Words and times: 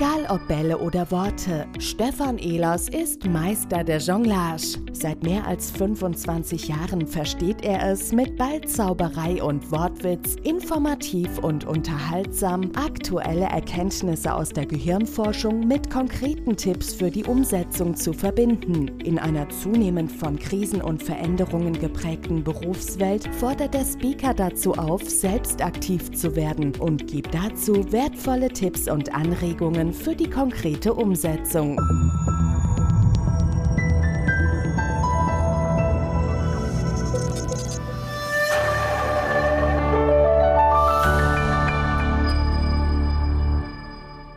Egal 0.00 0.24
ob 0.30 0.48
Bälle 0.48 0.78
oder 0.78 1.10
Worte, 1.10 1.66
Stefan 1.78 2.38
Ehlers 2.38 2.88
ist 2.88 3.26
Meister 3.26 3.84
der 3.84 3.98
Jonglage. 3.98 4.78
Seit 4.92 5.22
mehr 5.22 5.46
als 5.46 5.70
25 5.72 6.68
Jahren 6.68 7.06
versteht 7.06 7.62
er 7.62 7.90
es, 7.90 8.10
mit 8.10 8.38
Ballzauberei 8.38 9.42
und 9.42 9.70
Wortwitz 9.70 10.36
informativ 10.42 11.36
und 11.40 11.66
unterhaltsam 11.66 12.70
aktuelle 12.76 13.44
Erkenntnisse 13.44 14.34
aus 14.34 14.48
der 14.48 14.64
Gehirnforschung 14.64 15.68
mit 15.68 15.90
konkreten 15.90 16.56
Tipps 16.56 16.94
für 16.94 17.10
die 17.10 17.24
Umsetzung 17.24 17.94
zu 17.94 18.14
verbinden. 18.14 19.00
In 19.04 19.18
einer 19.18 19.50
zunehmend 19.50 20.10
von 20.10 20.38
Krisen 20.38 20.80
und 20.80 21.02
Veränderungen 21.02 21.78
geprägten 21.78 22.42
Berufswelt 22.42 23.28
fordert 23.34 23.74
der 23.74 23.84
Speaker 23.84 24.32
dazu 24.32 24.72
auf, 24.72 25.02
selbst 25.10 25.62
aktiv 25.62 26.10
zu 26.12 26.36
werden 26.36 26.72
und 26.78 27.06
gibt 27.06 27.34
dazu 27.34 27.92
wertvolle 27.92 28.48
Tipps 28.48 28.88
und 28.88 29.14
Anregungen 29.14 29.89
Für 29.92 30.14
die 30.14 30.30
konkrete 30.30 30.94
Umsetzung. 30.94 31.80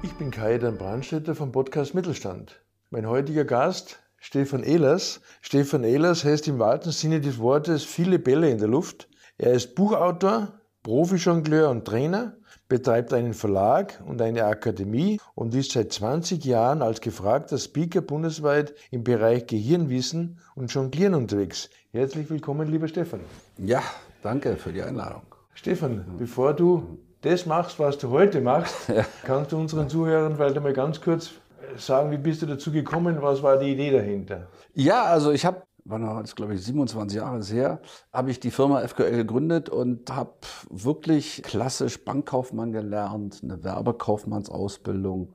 Ich 0.02 0.14
bin 0.14 0.32
Kajetan 0.32 0.78
Brandstätter 0.78 1.36
vom 1.36 1.52
Podcast 1.52 1.94
Mittelstand. 1.94 2.62
Mein 2.90 3.08
heutiger 3.08 3.46
Gast, 3.46 4.00
Stefan 4.18 4.64
Ehlers. 4.64 5.22
Stefan 5.42 5.84
Ehlers 5.84 6.24
heißt 6.24 6.48
im 6.48 6.58
wahrsten 6.58 6.92
Sinne 6.92 7.22
des 7.22 7.38
Wortes 7.38 7.84
viele 7.84 8.18
Bälle 8.18 8.50
in 8.50 8.58
der 8.58 8.68
Luft. 8.68 9.08
Er 9.38 9.54
ist 9.54 9.76
Buchautor, 9.76 10.60
Profijongleur 10.82 11.70
und 11.70 11.86
Trainer 11.86 12.38
betreibt 12.68 13.14
einen 13.14 13.34
Verlag 13.34 14.02
und 14.06 14.22
eine 14.22 14.46
Akademie 14.46 15.20
und 15.36 15.54
ist 15.54 15.72
seit 15.72 15.92
20 15.92 16.44
Jahren 16.46 16.82
als 16.82 17.02
gefragter 17.02 17.58
Speaker 17.58 18.02
bundesweit 18.02 18.74
im 18.92 19.04
Bereich 19.04 19.48
Gehirnwissen 19.48 20.40
und 20.56 20.74
Jonglieren 20.74 21.14
unterwegs. 21.14 21.70
Herzlich 21.92 22.30
willkommen, 22.30 22.70
lieber 22.70 22.88
Stefan. 22.88 23.20
Ja, 23.58 23.84
danke 24.22 24.56
für 24.56 24.72
die 24.72 24.82
Einladung. 24.82 25.24
Stefan, 25.54 26.06
bevor 26.18 26.54
du 26.54 26.98
das 27.22 27.46
machst, 27.46 27.80
was 27.80 27.98
du 27.98 28.10
heute 28.10 28.42
machst, 28.42 28.76
ja. 28.90 29.06
kannst 29.24 29.52
du 29.52 29.58
unseren 29.58 29.90
Zuhörern 29.90 30.36
vielleicht 30.36 30.58
einmal 30.58 30.74
ganz 30.74 31.00
kurz 31.00 31.32
sagen, 31.78 32.12
wie 32.12 32.18
bist 32.18 32.42
du 32.42 32.46
dazu 32.46 32.72
gekommen, 32.72 33.22
was 33.22 33.42
war 33.44 33.58
die 33.58 33.72
Idee 33.72 33.92
dahinter? 33.92 34.48
Ja, 34.74 35.04
also 35.04 35.32
ich 35.32 35.46
habe 35.46 35.64
war 35.86 36.22
das 36.22 36.36
glaube 36.36 36.56
ich 36.56 36.64
27 36.64 37.18
Jahre 37.18 37.44
her, 37.44 37.82
habe 38.12 38.32
ich 38.32 38.40
die 38.40 38.52
Firma 38.52 38.88
FQL 38.88 39.12
gegründet 39.12 39.70
und 39.70 40.10
habe 40.14 40.34
wirklich 40.70 41.44
klassisch 41.44 42.04
Bankkaufmann 42.04 42.72
gelernt, 42.72 43.42
eine 43.44 43.64
Werbekaufmannsausbildung. 43.64 45.34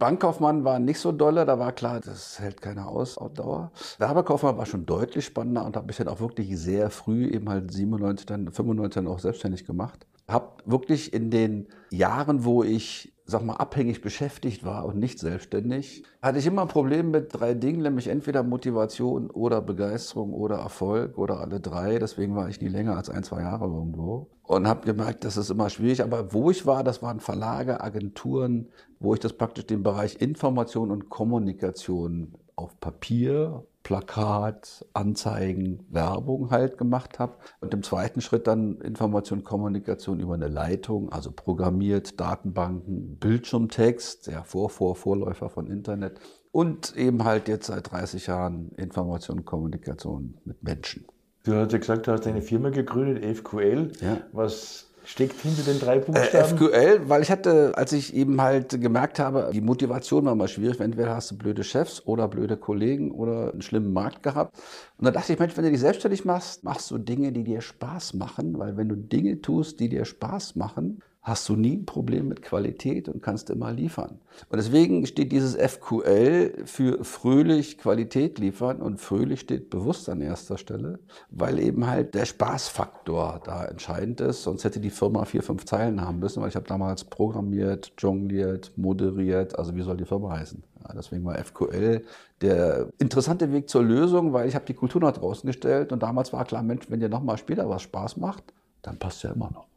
Bankkaufmann 0.00 0.64
war 0.64 0.78
nicht 0.78 0.98
so 0.98 1.12
dolle, 1.12 1.44
da 1.44 1.58
war 1.58 1.72
klar, 1.72 2.00
das 2.00 2.38
hält 2.40 2.62
keiner 2.62 2.88
aus 2.88 3.18
auf 3.18 3.34
Dauer. 3.34 3.70
Werbekaufmann 3.98 4.56
war 4.56 4.64
schon 4.64 4.86
deutlich 4.86 5.26
spannender 5.26 5.64
und 5.64 5.76
habe 5.76 5.88
mich 5.88 5.96
dann 5.98 6.08
auch 6.08 6.20
wirklich 6.20 6.58
sehr 6.58 6.88
früh, 6.90 7.26
eben 7.28 7.48
halt 7.50 7.70
97, 7.70 8.24
dann 8.24 8.50
95 8.50 8.94
dann 8.94 9.12
auch 9.12 9.18
selbstständig 9.18 9.66
gemacht. 9.66 10.06
Habe 10.26 10.62
wirklich 10.64 11.12
in 11.12 11.30
den 11.30 11.68
Jahren, 11.90 12.44
wo 12.44 12.62
ich 12.62 13.12
sag 13.30 13.42
mal, 13.42 13.54
abhängig 13.54 14.00
beschäftigt 14.00 14.64
war 14.64 14.84
und 14.84 14.98
nicht 14.98 15.18
selbstständig, 15.18 16.04
hatte 16.20 16.38
ich 16.38 16.46
immer 16.46 16.62
ein 16.62 16.68
Problem 16.68 17.10
mit 17.10 17.28
drei 17.32 17.54
Dingen, 17.54 17.82
nämlich 17.82 18.08
entweder 18.08 18.42
Motivation 18.42 19.30
oder 19.30 19.60
Begeisterung 19.62 20.34
oder 20.34 20.56
Erfolg 20.56 21.18
oder 21.18 21.40
alle 21.40 21.60
drei. 21.60 21.98
Deswegen 21.98 22.34
war 22.36 22.48
ich 22.48 22.60
nie 22.60 22.68
länger 22.68 22.96
als 22.96 23.08
ein, 23.08 23.22
zwei 23.22 23.40
Jahre 23.40 23.64
irgendwo 23.66 24.28
und 24.42 24.66
habe 24.66 24.84
gemerkt, 24.84 25.24
das 25.24 25.36
ist 25.36 25.50
immer 25.50 25.70
schwierig. 25.70 26.02
Aber 26.02 26.32
wo 26.32 26.50
ich 26.50 26.66
war, 26.66 26.82
das 26.82 27.02
waren 27.02 27.20
Verlage, 27.20 27.80
Agenturen, 27.80 28.68
wo 28.98 29.14
ich 29.14 29.20
das 29.20 29.32
praktisch 29.32 29.66
den 29.66 29.82
Bereich 29.82 30.20
Information 30.20 30.90
und 30.90 31.08
Kommunikation 31.08 32.34
auf 32.60 32.78
Papier 32.80 33.64
Plakat, 33.82 34.86
Anzeigen, 34.92 35.86
Werbung 35.90 36.50
halt 36.50 36.78
gemacht 36.78 37.18
habe. 37.18 37.36
Und 37.60 37.72
im 37.74 37.82
zweiten 37.82 38.20
Schritt 38.20 38.46
dann 38.46 38.80
Information, 38.80 39.42
Kommunikation 39.42 40.20
über 40.20 40.34
eine 40.34 40.48
Leitung, 40.48 41.10
also 41.10 41.32
programmiert, 41.32 42.20
Datenbanken, 42.20 43.16
Bildschirmtext, 43.16 44.26
der 44.26 44.44
Vor, 44.44 44.70
Vor, 44.70 44.96
Vorläufer 44.96 45.48
von 45.48 45.66
Internet. 45.66 46.20
Und 46.52 46.94
eben 46.96 47.24
halt 47.24 47.48
jetzt 47.48 47.68
seit 47.68 47.90
30 47.90 48.26
Jahren 48.26 48.70
Information, 48.76 49.44
Kommunikation 49.44 50.34
mit 50.44 50.62
Menschen. 50.62 51.06
Du 51.44 51.54
hast 51.54 51.72
ja 51.72 51.78
gesagt, 51.78 52.06
du 52.06 52.12
hast 52.12 52.26
eine 52.26 52.42
Firma 52.42 52.68
gegründet, 52.68 53.24
FQL. 53.38 53.92
Ja. 54.00 54.18
Was 54.32 54.89
steckt 55.04 55.40
hinter 55.40 55.62
den 55.62 55.80
drei 55.80 55.96
äh, 55.96 56.00
Buchstaben? 56.00 56.58
FQL, 56.58 57.08
weil 57.08 57.22
ich 57.22 57.30
hatte, 57.30 57.72
als 57.76 57.92
ich 57.92 58.14
eben 58.14 58.40
halt 58.40 58.80
gemerkt 58.80 59.18
habe, 59.18 59.50
die 59.52 59.60
Motivation 59.60 60.24
war 60.24 60.34
mal 60.34 60.48
schwierig. 60.48 60.80
Entweder 60.80 61.14
hast 61.14 61.30
du 61.30 61.38
blöde 61.38 61.64
Chefs 61.64 62.06
oder 62.06 62.28
blöde 62.28 62.56
Kollegen 62.56 63.10
oder 63.10 63.52
einen 63.52 63.62
schlimmen 63.62 63.92
Markt 63.92 64.22
gehabt. 64.22 64.56
Und 64.98 65.04
da 65.04 65.10
dachte 65.10 65.32
ich, 65.32 65.38
Mensch, 65.38 65.56
wenn 65.56 65.64
du 65.64 65.70
dich 65.70 65.80
selbstständig 65.80 66.24
machst, 66.24 66.64
machst 66.64 66.90
du 66.90 66.98
Dinge, 66.98 67.32
die 67.32 67.44
dir 67.44 67.60
Spaß 67.60 68.14
machen. 68.14 68.58
Weil 68.58 68.76
wenn 68.76 68.88
du 68.88 68.96
Dinge 68.96 69.40
tust, 69.40 69.80
die 69.80 69.88
dir 69.88 70.04
Spaß 70.04 70.56
machen, 70.56 71.02
hast 71.22 71.48
du 71.48 71.56
nie 71.56 71.76
ein 71.76 71.86
Problem 71.86 72.28
mit 72.28 72.40
Qualität 72.40 73.08
und 73.08 73.22
kannst 73.22 73.50
immer 73.50 73.72
liefern. 73.72 74.20
Und 74.48 74.56
deswegen 74.56 75.04
steht 75.04 75.32
dieses 75.32 75.54
FQL 75.54 76.64
für 76.64 77.04
fröhlich 77.04 77.76
Qualität 77.76 78.38
liefern 78.38 78.80
und 78.80 78.98
fröhlich 78.98 79.40
steht 79.40 79.68
bewusst 79.68 80.08
an 80.08 80.22
erster 80.22 80.56
Stelle, 80.56 80.98
weil 81.30 81.58
eben 81.58 81.86
halt 81.86 82.14
der 82.14 82.24
Spaßfaktor 82.24 83.42
da 83.44 83.66
entscheidend 83.66 84.22
ist. 84.22 84.44
Sonst 84.44 84.64
hätte 84.64 84.80
die 84.80 84.90
Firma 84.90 85.26
vier, 85.26 85.42
fünf 85.42 85.66
Zeilen 85.66 86.00
haben 86.00 86.20
müssen, 86.20 86.40
weil 86.40 86.48
ich 86.48 86.56
habe 86.56 86.66
damals 86.66 87.04
programmiert, 87.04 87.92
jongliert, 87.98 88.72
moderiert. 88.76 89.58
Also 89.58 89.76
wie 89.76 89.82
soll 89.82 89.98
die 89.98 90.06
Firma 90.06 90.30
heißen? 90.38 90.62
Ja, 90.82 90.94
deswegen 90.94 91.24
war 91.26 91.36
FQL 91.36 92.02
der 92.40 92.88
interessante 92.98 93.52
Weg 93.52 93.68
zur 93.68 93.82
Lösung, 93.82 94.32
weil 94.32 94.48
ich 94.48 94.54
habe 94.54 94.64
die 94.64 94.74
Kultur 94.74 95.02
nach 95.02 95.12
draußen 95.12 95.46
gestellt 95.46 95.92
und 95.92 96.02
damals 96.02 96.32
war 96.32 96.46
klar, 96.46 96.62
Mensch, 96.62 96.90
wenn 96.90 97.00
dir 97.00 97.10
nochmal 97.10 97.36
später 97.36 97.68
was 97.68 97.82
Spaß 97.82 98.16
macht, 98.16 98.54
dann 98.80 98.98
passt 98.98 99.22
ja 99.22 99.32
immer 99.32 99.50
noch. 99.50 99.69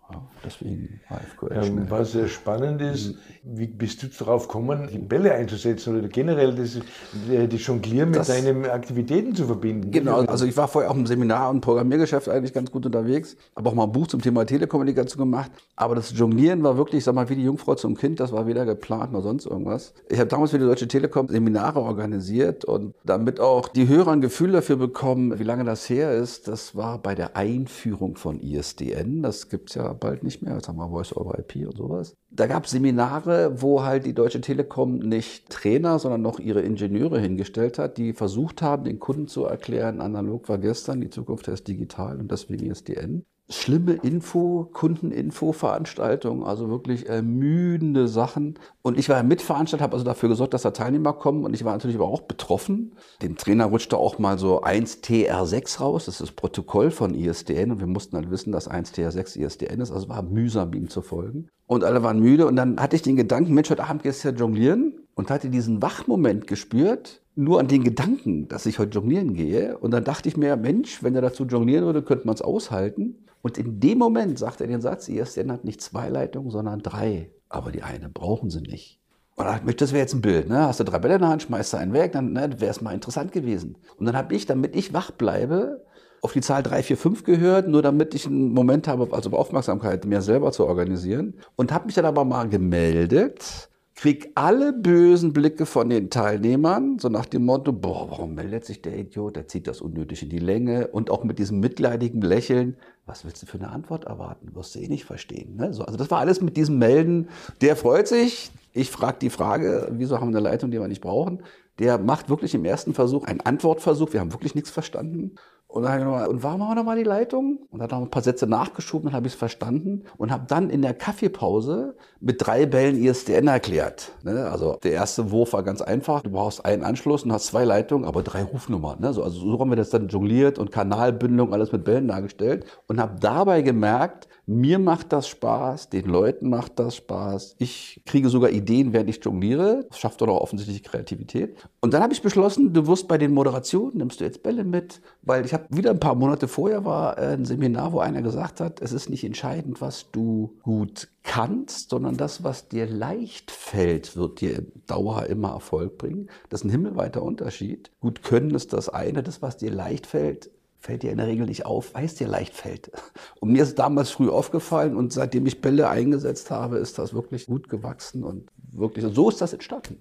Deswegen 0.45 0.99
AFQL. 1.09 1.51
Ähm, 1.53 1.85
was 1.89 2.11
sehr 2.11 2.27
spannend 2.27 2.81
ist, 2.81 3.15
mhm. 3.43 3.57
wie 3.57 3.67
bist 3.67 4.03
du 4.03 4.07
darauf 4.07 4.47
gekommen, 4.47 4.89
die 4.91 4.97
Bälle 4.97 5.33
einzusetzen 5.33 5.97
oder 5.97 6.07
generell 6.07 6.53
das, 6.55 6.79
das 7.27 7.65
Jonglieren 7.65 8.09
mit 8.09 8.19
das, 8.19 8.27
deinen 8.27 8.65
Aktivitäten 8.65 9.33
zu 9.35 9.45
verbinden? 9.45 9.91
Genau, 9.91 10.19
also 10.21 10.45
ich 10.45 10.55
war 10.57 10.67
vorher 10.67 10.91
auch 10.91 10.95
im 10.95 11.05
Seminar- 11.05 11.49
und 11.49 11.61
Programmiergeschäft 11.61 12.27
eigentlich 12.27 12.53
ganz 12.53 12.71
gut 12.71 12.85
unterwegs, 12.85 13.37
habe 13.55 13.69
auch 13.69 13.73
mal 13.73 13.83
ein 13.85 13.91
Buch 13.91 14.07
zum 14.07 14.21
Thema 14.21 14.45
Telekommunikation 14.45 15.19
gemacht, 15.19 15.51
aber 15.75 15.95
das 15.95 16.11
Jonglieren 16.17 16.61
war 16.63 16.77
wirklich, 16.77 17.03
sag 17.03 17.15
mal, 17.15 17.29
wie 17.29 17.35
die 17.35 17.43
Jungfrau 17.43 17.75
zum 17.75 17.95
Kind, 17.95 18.19
das 18.19 18.31
war 18.31 18.45
weder 18.45 18.65
geplant 18.65 19.13
noch 19.13 19.21
sonst 19.21 19.45
irgendwas. 19.45 19.93
Ich 20.09 20.19
habe 20.19 20.27
damals 20.27 20.51
für 20.51 20.59
die 20.59 20.65
Deutsche 20.65 20.87
Telekom 20.87 21.29
Seminare 21.29 21.79
organisiert 21.79 22.65
und 22.65 22.93
damit 23.03 23.39
auch 23.39 23.69
die 23.69 23.87
Hörer 23.87 24.11
ein 24.11 24.21
Gefühl 24.21 24.51
dafür 24.51 24.75
bekommen, 24.75 25.39
wie 25.39 25.43
lange 25.43 25.63
das 25.63 25.89
her 25.89 26.11
ist, 26.13 26.47
das 26.47 26.75
war 26.75 26.97
bei 26.99 27.15
der 27.15 27.37
Einführung 27.37 28.17
von 28.17 28.39
ISDN, 28.41 29.21
das 29.21 29.49
gibt 29.49 29.69
es 29.69 29.75
ja 29.75 29.93
bald 30.03 30.23
nicht 30.23 30.41
mehr. 30.41 30.55
Jetzt 30.55 30.67
haben 30.67 30.77
wir 30.77 30.89
Voice 30.89 31.15
over 31.15 31.39
IP 31.39 31.65
und 31.65 31.77
sowas. 31.77 32.15
Da 32.29 32.47
gab 32.47 32.65
es 32.65 32.71
Seminare, 32.71 33.61
wo 33.61 33.83
halt 33.83 34.05
die 34.05 34.13
Deutsche 34.13 34.41
Telekom 34.41 34.99
nicht 34.99 35.49
Trainer, 35.49 35.97
sondern 35.97 36.21
noch 36.21 36.39
ihre 36.39 36.61
Ingenieure 36.61 37.19
hingestellt 37.19 37.79
hat, 37.79 37.97
die 37.97 38.13
versucht 38.13 38.61
haben, 38.61 38.83
den 38.83 38.99
Kunden 38.99 39.27
zu 39.27 39.45
erklären, 39.45 40.01
analog 40.01 40.49
war 40.49 40.57
gestern, 40.57 41.01
die 41.01 41.09
Zukunft 41.09 41.47
ist 41.47 41.67
digital 41.67 42.19
und 42.19 42.31
deswegen 42.31 42.69
ist 42.69 42.87
DN 42.87 43.25
schlimme 43.49 43.93
Info, 43.93 44.69
Kundeninfo-Veranstaltungen, 44.71 46.43
also 46.43 46.69
wirklich 46.69 47.07
ermüdende 47.07 48.07
Sachen. 48.07 48.57
Und 48.81 48.97
ich 48.97 49.09
war 49.09 49.17
ja 49.17 49.23
Mitveranstalter, 49.23 49.83
habe 49.83 49.93
also 49.93 50.05
dafür 50.05 50.29
gesorgt, 50.29 50.53
dass 50.53 50.61
da 50.61 50.71
Teilnehmer 50.71 51.13
kommen 51.13 51.43
und 51.43 51.53
ich 51.53 51.65
war 51.65 51.73
natürlich 51.73 51.97
aber 51.97 52.07
auch 52.07 52.21
betroffen. 52.21 52.93
Dem 53.21 53.35
Trainer 53.35 53.65
rutschte 53.65 53.97
auch 53.97 54.17
mal 54.17 54.37
so 54.37 54.63
1TR6 54.63 55.79
raus, 55.79 56.05
das 56.05 56.15
ist 56.15 56.21
das 56.21 56.31
Protokoll 56.31 56.89
von 56.89 57.13
ISDN 57.13 57.71
und 57.71 57.79
wir 57.79 57.87
mussten 57.87 58.15
halt 58.15 58.31
wissen, 58.31 58.51
dass 58.51 58.69
1TR6 58.69 59.37
ISDN 59.37 59.81
ist, 59.81 59.91
also 59.91 60.09
war 60.09 60.23
mühsam 60.23 60.73
ihm 60.73 60.89
zu 60.89 61.01
folgen. 61.01 61.49
Und 61.67 61.83
alle 61.83 62.03
waren 62.03 62.19
müde 62.19 62.47
und 62.47 62.55
dann 62.55 62.79
hatte 62.79 62.95
ich 62.95 63.01
den 63.01 63.15
Gedanken, 63.15 63.53
Mensch, 63.53 63.69
heute 63.69 63.83
Abend 63.83 64.03
gehst 64.03 64.23
du 64.23 64.29
ja 64.29 64.35
jonglieren 64.35 64.93
und 65.15 65.29
hatte 65.29 65.49
diesen 65.49 65.81
Wachmoment 65.81 66.47
gespürt, 66.47 67.21
nur 67.35 67.59
an 67.59 67.67
den 67.67 67.83
Gedanken, 67.83 68.47
dass 68.47 68.65
ich 68.65 68.79
heute 68.79 68.91
jonglieren 68.99 69.33
gehe. 69.33 69.77
Und 69.77 69.91
dann 69.91 70.03
dachte 70.03 70.29
ich 70.29 70.37
mir, 70.37 70.55
Mensch, 70.55 71.01
wenn 71.01 71.15
er 71.15 71.21
dazu 71.21 71.45
jonglieren 71.45 71.85
würde, 71.85 72.03
könnte 72.03 72.27
man 72.27 72.35
es 72.35 72.41
aushalten. 72.41 73.22
Und 73.43 73.57
in 73.57 73.81
dem 73.81 73.97
Moment 73.97 74.39
sagt 74.39 74.61
er 74.61 74.67
den 74.67 74.81
Satz, 74.81 75.09
ISDN 75.09 75.51
hat 75.51 75.65
nicht 75.65 75.81
zwei 75.81 76.07
Leitungen, 76.07 76.49
sondern 76.49 76.81
drei. 76.81 77.29
Aber 77.49 77.71
die 77.71 77.83
eine 77.83 78.09
brauchen 78.09 78.49
sie 78.49 78.61
nicht. 78.61 79.01
Und 79.35 79.45
dann 79.45 79.65
das 79.65 79.91
wäre 79.91 80.01
jetzt 80.01 80.13
ein 80.13 80.21
Bild, 80.21 80.47
ne? 80.47 80.67
Hast 80.67 80.79
du 80.79 80.85
drei 80.85 80.99
Bälle 80.99 81.15
in 81.15 81.21
der 81.21 81.29
Hand, 81.29 81.41
schmeißt 81.41 81.73
du 81.73 81.77
einen 81.77 81.93
weg, 81.93 82.13
dann 82.13 82.33
ne, 82.33 82.61
wäre 82.61 82.71
es 82.71 82.81
mal 82.81 82.93
interessant 82.93 83.31
gewesen. 83.31 83.77
Und 83.97 84.05
dann 84.05 84.15
habe 84.15 84.33
ich, 84.33 84.45
damit 84.45 84.75
ich 84.75 84.93
wach 84.93 85.11
bleibe, 85.11 85.83
auf 86.21 86.31
die 86.31 86.39
Zahl 86.39 86.63
3, 86.63 86.83
4, 86.83 86.97
5 86.97 87.23
gehört, 87.25 87.67
nur 87.67 87.81
damit 87.81 88.15
ich 88.15 88.25
einen 88.25 88.53
Moment 88.53 88.87
habe, 88.87 89.09
also 89.11 89.29
Aufmerksamkeit 89.31 90.05
mir 90.05 90.21
selber 90.21 90.53
zu 90.53 90.65
organisieren. 90.65 91.33
Und 91.57 91.73
habe 91.73 91.87
mich 91.87 91.95
dann 91.95 92.05
aber 92.05 92.23
mal 92.23 92.47
gemeldet 92.47 93.69
krieg 93.95 94.31
alle 94.35 94.73
bösen 94.73 95.33
Blicke 95.33 95.65
von 95.65 95.89
den 95.89 96.09
Teilnehmern, 96.09 96.97
so 96.99 97.09
nach 97.09 97.25
dem 97.25 97.45
Motto, 97.45 97.71
boah, 97.71 98.09
warum 98.09 98.33
meldet 98.33 98.65
sich 98.65 98.81
der 98.81 98.97
Idiot, 98.97 99.35
der 99.35 99.47
zieht 99.47 99.67
das 99.67 99.81
unnötig 99.81 100.23
in 100.23 100.29
die 100.29 100.39
Länge. 100.39 100.87
Und 100.87 101.11
auch 101.11 101.23
mit 101.23 101.37
diesem 101.37 101.59
mitleidigen 101.59 102.21
Lächeln, 102.21 102.77
was 103.05 103.23
willst 103.23 103.43
du 103.43 103.45
für 103.45 103.59
eine 103.59 103.69
Antwort 103.69 104.05
erwarten, 104.05 104.55
wirst 104.55 104.75
du 104.75 104.79
eh 104.79 104.87
nicht 104.87 105.05
verstehen. 105.05 105.55
Ne? 105.57 105.73
So, 105.73 105.83
also 105.83 105.97
das 105.97 106.09
war 106.09 106.19
alles 106.19 106.41
mit 106.41 106.57
diesem 106.57 106.79
Melden, 106.79 107.29
der 107.61 107.75
freut 107.75 108.07
sich, 108.07 108.51
ich 108.71 108.89
frage 108.89 109.17
die 109.21 109.29
Frage, 109.29 109.89
wieso 109.91 110.19
haben 110.19 110.31
wir 110.31 110.39
eine 110.39 110.49
Leitung, 110.49 110.71
die 110.71 110.79
wir 110.79 110.87
nicht 110.87 111.01
brauchen, 111.01 111.43
der 111.79 111.99
macht 111.99 112.29
wirklich 112.29 112.55
im 112.55 112.65
ersten 112.65 112.93
Versuch 112.93 113.25
einen 113.25 113.41
Antwortversuch, 113.41 114.13
wir 114.13 114.19
haben 114.19 114.33
wirklich 114.33 114.55
nichts 114.55 114.71
verstanden. 114.71 115.35
Und 115.73 115.81
dann 115.81 115.91
habe 115.91 116.01
ich 116.01 116.05
nochmal, 116.05 116.27
und 116.27 116.43
warum 116.43 116.59
machen 116.59 116.71
wir 116.71 116.75
nochmal 116.75 116.97
die 116.97 117.03
Leitung? 117.03 117.65
Und 117.71 117.79
dann 117.79 117.89
noch 117.89 118.01
ein 118.01 118.11
paar 118.11 118.21
Sätze 118.21 118.45
nachgeschoben, 118.45 119.05
dann 119.05 119.15
habe 119.15 119.25
ich 119.25 119.33
es 119.33 119.39
verstanden. 119.39 120.03
Und 120.17 120.31
habe 120.31 120.45
dann 120.47 120.69
in 120.69 120.83
der 120.83 120.93
Kaffeepause 120.93 121.95
mit 122.23 122.37
drei 122.39 122.65
Bällen 122.65 123.03
ISDN 123.03 123.47
erklärt. 123.47 124.13
Ne? 124.23 124.49
Also 124.49 124.77
der 124.81 124.93
erste 124.93 125.29
Wurf 125.29 125.51
war 125.51 125.61
ganz 125.61 125.81
einfach. 125.81 126.21
Du 126.21 126.31
brauchst 126.31 126.63
einen 126.63 126.83
Anschluss 126.83 127.23
und 127.23 127.33
hast 127.33 127.47
zwei 127.47 127.65
Leitungen, 127.65 128.07
aber 128.07 128.23
drei 128.23 128.43
Rufnummern. 128.43 129.01
Ne? 129.01 129.07
also 129.07 129.29
so 129.29 129.59
haben 129.59 129.69
wir 129.69 129.75
das 129.75 129.89
dann 129.89 130.07
jongliert 130.07 130.57
und 130.57 130.71
Kanalbündelung, 130.71 131.53
alles 131.53 131.73
mit 131.73 131.83
Bällen 131.83 132.07
dargestellt 132.07 132.65
und 132.87 133.01
habe 133.01 133.19
dabei 133.19 133.61
gemerkt, 133.61 134.29
mir 134.45 134.79
macht 134.79 135.13
das 135.13 135.27
Spaß, 135.27 135.89
den 135.89 136.05
Leuten 136.05 136.49
macht 136.49 136.79
das 136.79 136.97
Spaß. 136.97 137.55
Ich 137.59 138.01
kriege 138.05 138.29
sogar 138.29 138.49
Ideen, 138.49 138.91
während 138.91 139.09
ich 139.09 139.23
jongliere. 139.23 139.85
Das 139.89 139.99
schafft 139.99 140.21
doch 140.21 140.27
auch 140.27 140.41
offensichtlich 140.41 140.83
Kreativität. 140.83 141.57
Und 141.81 141.93
dann 141.93 142.03
habe 142.03 142.13
ich 142.13 142.21
beschlossen, 142.21 142.73
du 142.73 142.87
wirst 142.87 143.07
bei 143.07 143.17
den 143.17 143.33
Moderationen, 143.33 143.97
nimmst 143.97 144.19
du 144.19 144.25
jetzt 144.25 144.43
Bälle 144.43 144.65
mit, 144.65 145.01
weil 145.21 145.45
ich 145.45 145.53
habe 145.53 145.65
wieder 145.69 145.91
ein 145.91 145.99
paar 145.99 146.15
Monate 146.15 146.47
vorher 146.47 146.83
war 146.83 147.17
äh, 147.17 147.33
ein 147.33 147.45
Seminar, 147.45 147.93
wo 147.93 147.99
einer 147.99 148.21
gesagt 148.21 148.59
hat, 148.59 148.81
es 148.81 148.91
ist 148.91 149.09
nicht 149.09 149.23
entscheidend, 149.23 149.79
was 149.79 150.11
du 150.11 150.57
gut 150.61 151.07
kannst, 151.23 151.89
sondern 151.89 152.17
das, 152.17 152.43
was 152.43 152.67
dir 152.67 152.85
leicht 152.85 153.49
fällt, 153.49 154.15
wird 154.15 154.41
dir 154.41 154.65
Dauer 154.87 155.25
immer 155.27 155.51
Erfolg 155.51 155.97
bringen. 155.97 156.29
Das 156.49 156.61
ist 156.61 156.65
ein 156.65 156.71
himmelweiter 156.71 157.23
Unterschied. 157.23 157.91
Gut 158.01 158.23
können 158.23 158.51
ist 158.51 158.73
das 158.73 158.89
eine, 158.89 159.23
das, 159.23 159.41
was 159.41 159.57
dir 159.57 159.71
leicht 159.71 160.05
fällt, 160.05 160.51
fällt 160.83 161.03
dir 161.03 161.11
in 161.11 161.17
der 161.17 161.27
Regel 161.27 161.45
nicht 161.45 161.65
auf, 161.65 161.93
weil 161.93 162.05
es 162.05 162.15
dir 162.15 162.27
leicht 162.27 162.53
fällt. 162.53 162.91
Und 163.39 163.53
mir 163.53 163.63
ist 163.63 163.79
damals 163.79 164.11
früh 164.11 164.29
aufgefallen 164.29 164.97
und 164.97 165.13
seitdem 165.13 165.45
ich 165.45 165.61
Bälle 165.61 165.89
eingesetzt 165.89 166.51
habe, 166.51 166.77
ist 166.77 166.97
das 166.99 167.13
wirklich 167.13 167.45
gut 167.45 167.69
gewachsen 167.69 168.23
und 168.23 168.49
wirklich, 168.73 169.05
so 169.13 169.29
ist 169.29 169.41
das 169.41 169.53
entstanden. 169.53 169.97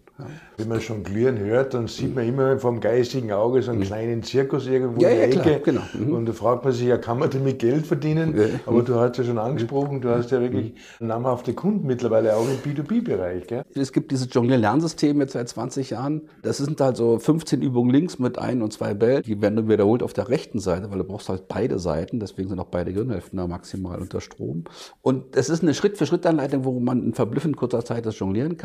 Wenn 0.57 0.69
man 0.69 0.81
jonglieren 0.81 1.39
hört, 1.39 1.75
dann 1.75 1.89
sieht 1.89 2.15
man 2.15 2.27
immer 2.27 2.59
vom 2.59 2.81
geistigen 2.81 3.33
Auge 3.33 3.63
so 3.63 3.71
einen 3.71 3.81
mhm. 3.81 3.85
kleinen 3.85 4.23
Zirkus 4.23 4.67
irgendwo 4.67 5.01
ja, 5.01 5.11
in 5.11 5.31
der 5.31 5.45
ja, 5.45 5.53
Ecke. 5.53 5.61
genau. 5.65 5.83
Mhm. 5.93 6.15
Und 6.15 6.27
da 6.27 6.33
fragt 6.33 6.65
man 6.65 6.73
sich, 6.73 6.87
ja, 6.87 6.99
kann 6.99 7.19
man 7.19 7.31
damit 7.31 7.59
Geld 7.59 7.87
verdienen? 7.87 8.37
Ja. 8.37 8.45
Aber 8.67 8.83
du 8.83 8.95
hast 8.97 9.19
ja 9.19 9.25
schon 9.25 9.39
angesprochen, 9.39 10.01
du 10.01 10.11
hast 10.11 10.31
ja 10.31 10.41
wirklich 10.41 10.75
mhm. 11.01 11.07
namhafte 11.07 11.55
Kunden 11.55 11.87
mittlerweile 11.87 12.37
auch 12.37 12.47
im 12.47 12.59
B2B-Bereich. 12.59 13.45
Es 13.75 13.93
gibt 13.93 14.11
dieses 14.11 14.29
Jonglier-Lernsystem 14.33 15.21
jetzt 15.21 15.33
seit 15.33 15.49
20 15.49 15.91
Jahren. 15.91 16.23
Das 16.43 16.59
sind 16.59 16.81
halt 16.81 16.97
so 16.97 17.19
15 17.19 17.63
Übungen 17.63 17.91
links 17.91 18.19
mit 18.19 18.39
ein 18.39 18.63
und 18.63 18.73
zwei 18.73 18.95
Bällen. 18.95 19.23
Die 19.23 19.41
werden 19.41 19.69
wiederholt 19.69 20.03
auf 20.03 20.13
der 20.13 20.29
rechten 20.29 20.59
Seite, 20.59 20.91
weil 20.91 20.99
du 20.99 21.05
brauchst 21.05 21.29
halt 21.29 21.49
beide 21.49 21.79
Seiten. 21.79 22.21
Deswegen 22.21 22.49
sind 22.49 22.59
auch 22.59 22.67
beide 22.67 22.93
Gehirnhälften 22.93 23.37
da 23.37 23.47
maximal 23.47 24.01
unter 24.01 24.21
Strom. 24.21 24.65
Und 25.03 25.37
es 25.37 25.49
ist 25.49 25.63
eine 25.63 25.75
Schritt-für-Schritt-Anleitung, 25.75 26.65
wo 26.65 26.79
man 26.79 27.03
in 27.03 27.15
verblüffend 27.15 27.57
kurzer 27.57 27.85
Zeit 27.85 28.07
das 28.07 28.19
jonglieren 28.19 28.57
kann. 28.57 28.62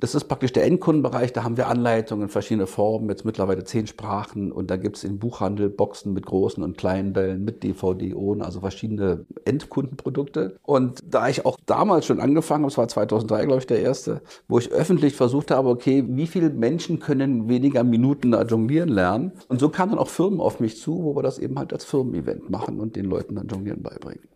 Das 0.00 0.14
ist 0.14 0.24
praktisch 0.24 0.52
der 0.52 0.64
Endkundenbereich. 0.64 1.32
Da 1.32 1.44
haben 1.44 1.56
wir 1.56 1.68
Anleitungen 1.68 2.24
in 2.24 2.28
verschiedene 2.28 2.66
Formen, 2.66 3.08
jetzt 3.08 3.24
mittlerweile 3.24 3.64
zehn 3.64 3.86
Sprachen. 3.86 4.52
Und 4.52 4.70
da 4.70 4.76
gibt 4.76 4.96
es 4.96 5.04
im 5.04 5.18
Buchhandel 5.18 5.68
Boxen 5.68 6.12
mit 6.12 6.26
großen 6.26 6.62
und 6.62 6.76
kleinen 6.76 7.12
Bällen, 7.12 7.44
mit 7.44 7.62
DVD, 7.62 8.14
ohne, 8.14 8.44
also 8.44 8.60
verschiedene 8.60 9.26
Endkundenprodukte. 9.44 10.58
Und 10.62 11.00
da 11.08 11.28
ich 11.28 11.46
auch 11.46 11.58
damals 11.66 12.06
schon 12.06 12.20
angefangen 12.20 12.64
habe, 12.64 12.70
es 12.70 12.78
war 12.78 12.88
2003, 12.88 13.46
glaube 13.46 13.60
ich, 13.60 13.66
der 13.66 13.80
erste, 13.80 14.22
wo 14.48 14.58
ich 14.58 14.70
öffentlich 14.72 15.14
versucht 15.14 15.50
habe, 15.50 15.68
okay, 15.68 16.04
wie 16.06 16.26
viele 16.26 16.50
Menschen 16.50 16.98
können 16.98 17.48
weniger 17.48 17.84
Minuten 17.84 18.32
da 18.32 18.42
jonglieren 18.42 18.88
lernen? 18.88 19.32
Und 19.48 19.60
so 19.60 19.68
kamen 19.68 19.92
dann 19.92 19.98
auch 19.98 20.08
Firmen 20.08 20.40
auf 20.40 20.60
mich 20.60 20.80
zu, 20.80 21.04
wo 21.04 21.16
wir 21.16 21.22
das 21.22 21.38
eben 21.38 21.58
halt 21.58 21.72
als 21.72 21.84
Firmen-Event 21.84 22.50
machen 22.50 22.80
und 22.80 22.96
den 22.96 23.06
Leuten 23.06 23.36
dann 23.36 23.48
Jonglieren 23.48 23.82
beibringen. 23.82 24.35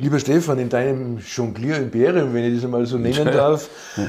Lieber 0.00 0.18
Stefan, 0.18 0.58
in 0.58 0.70
deinem 0.70 1.18
Jonglier-Imperium, 1.18 2.32
wenn 2.32 2.44
ich 2.44 2.54
das 2.54 2.64
einmal 2.64 2.86
so 2.86 2.96
nennen 2.96 3.26
darf, 3.26 3.68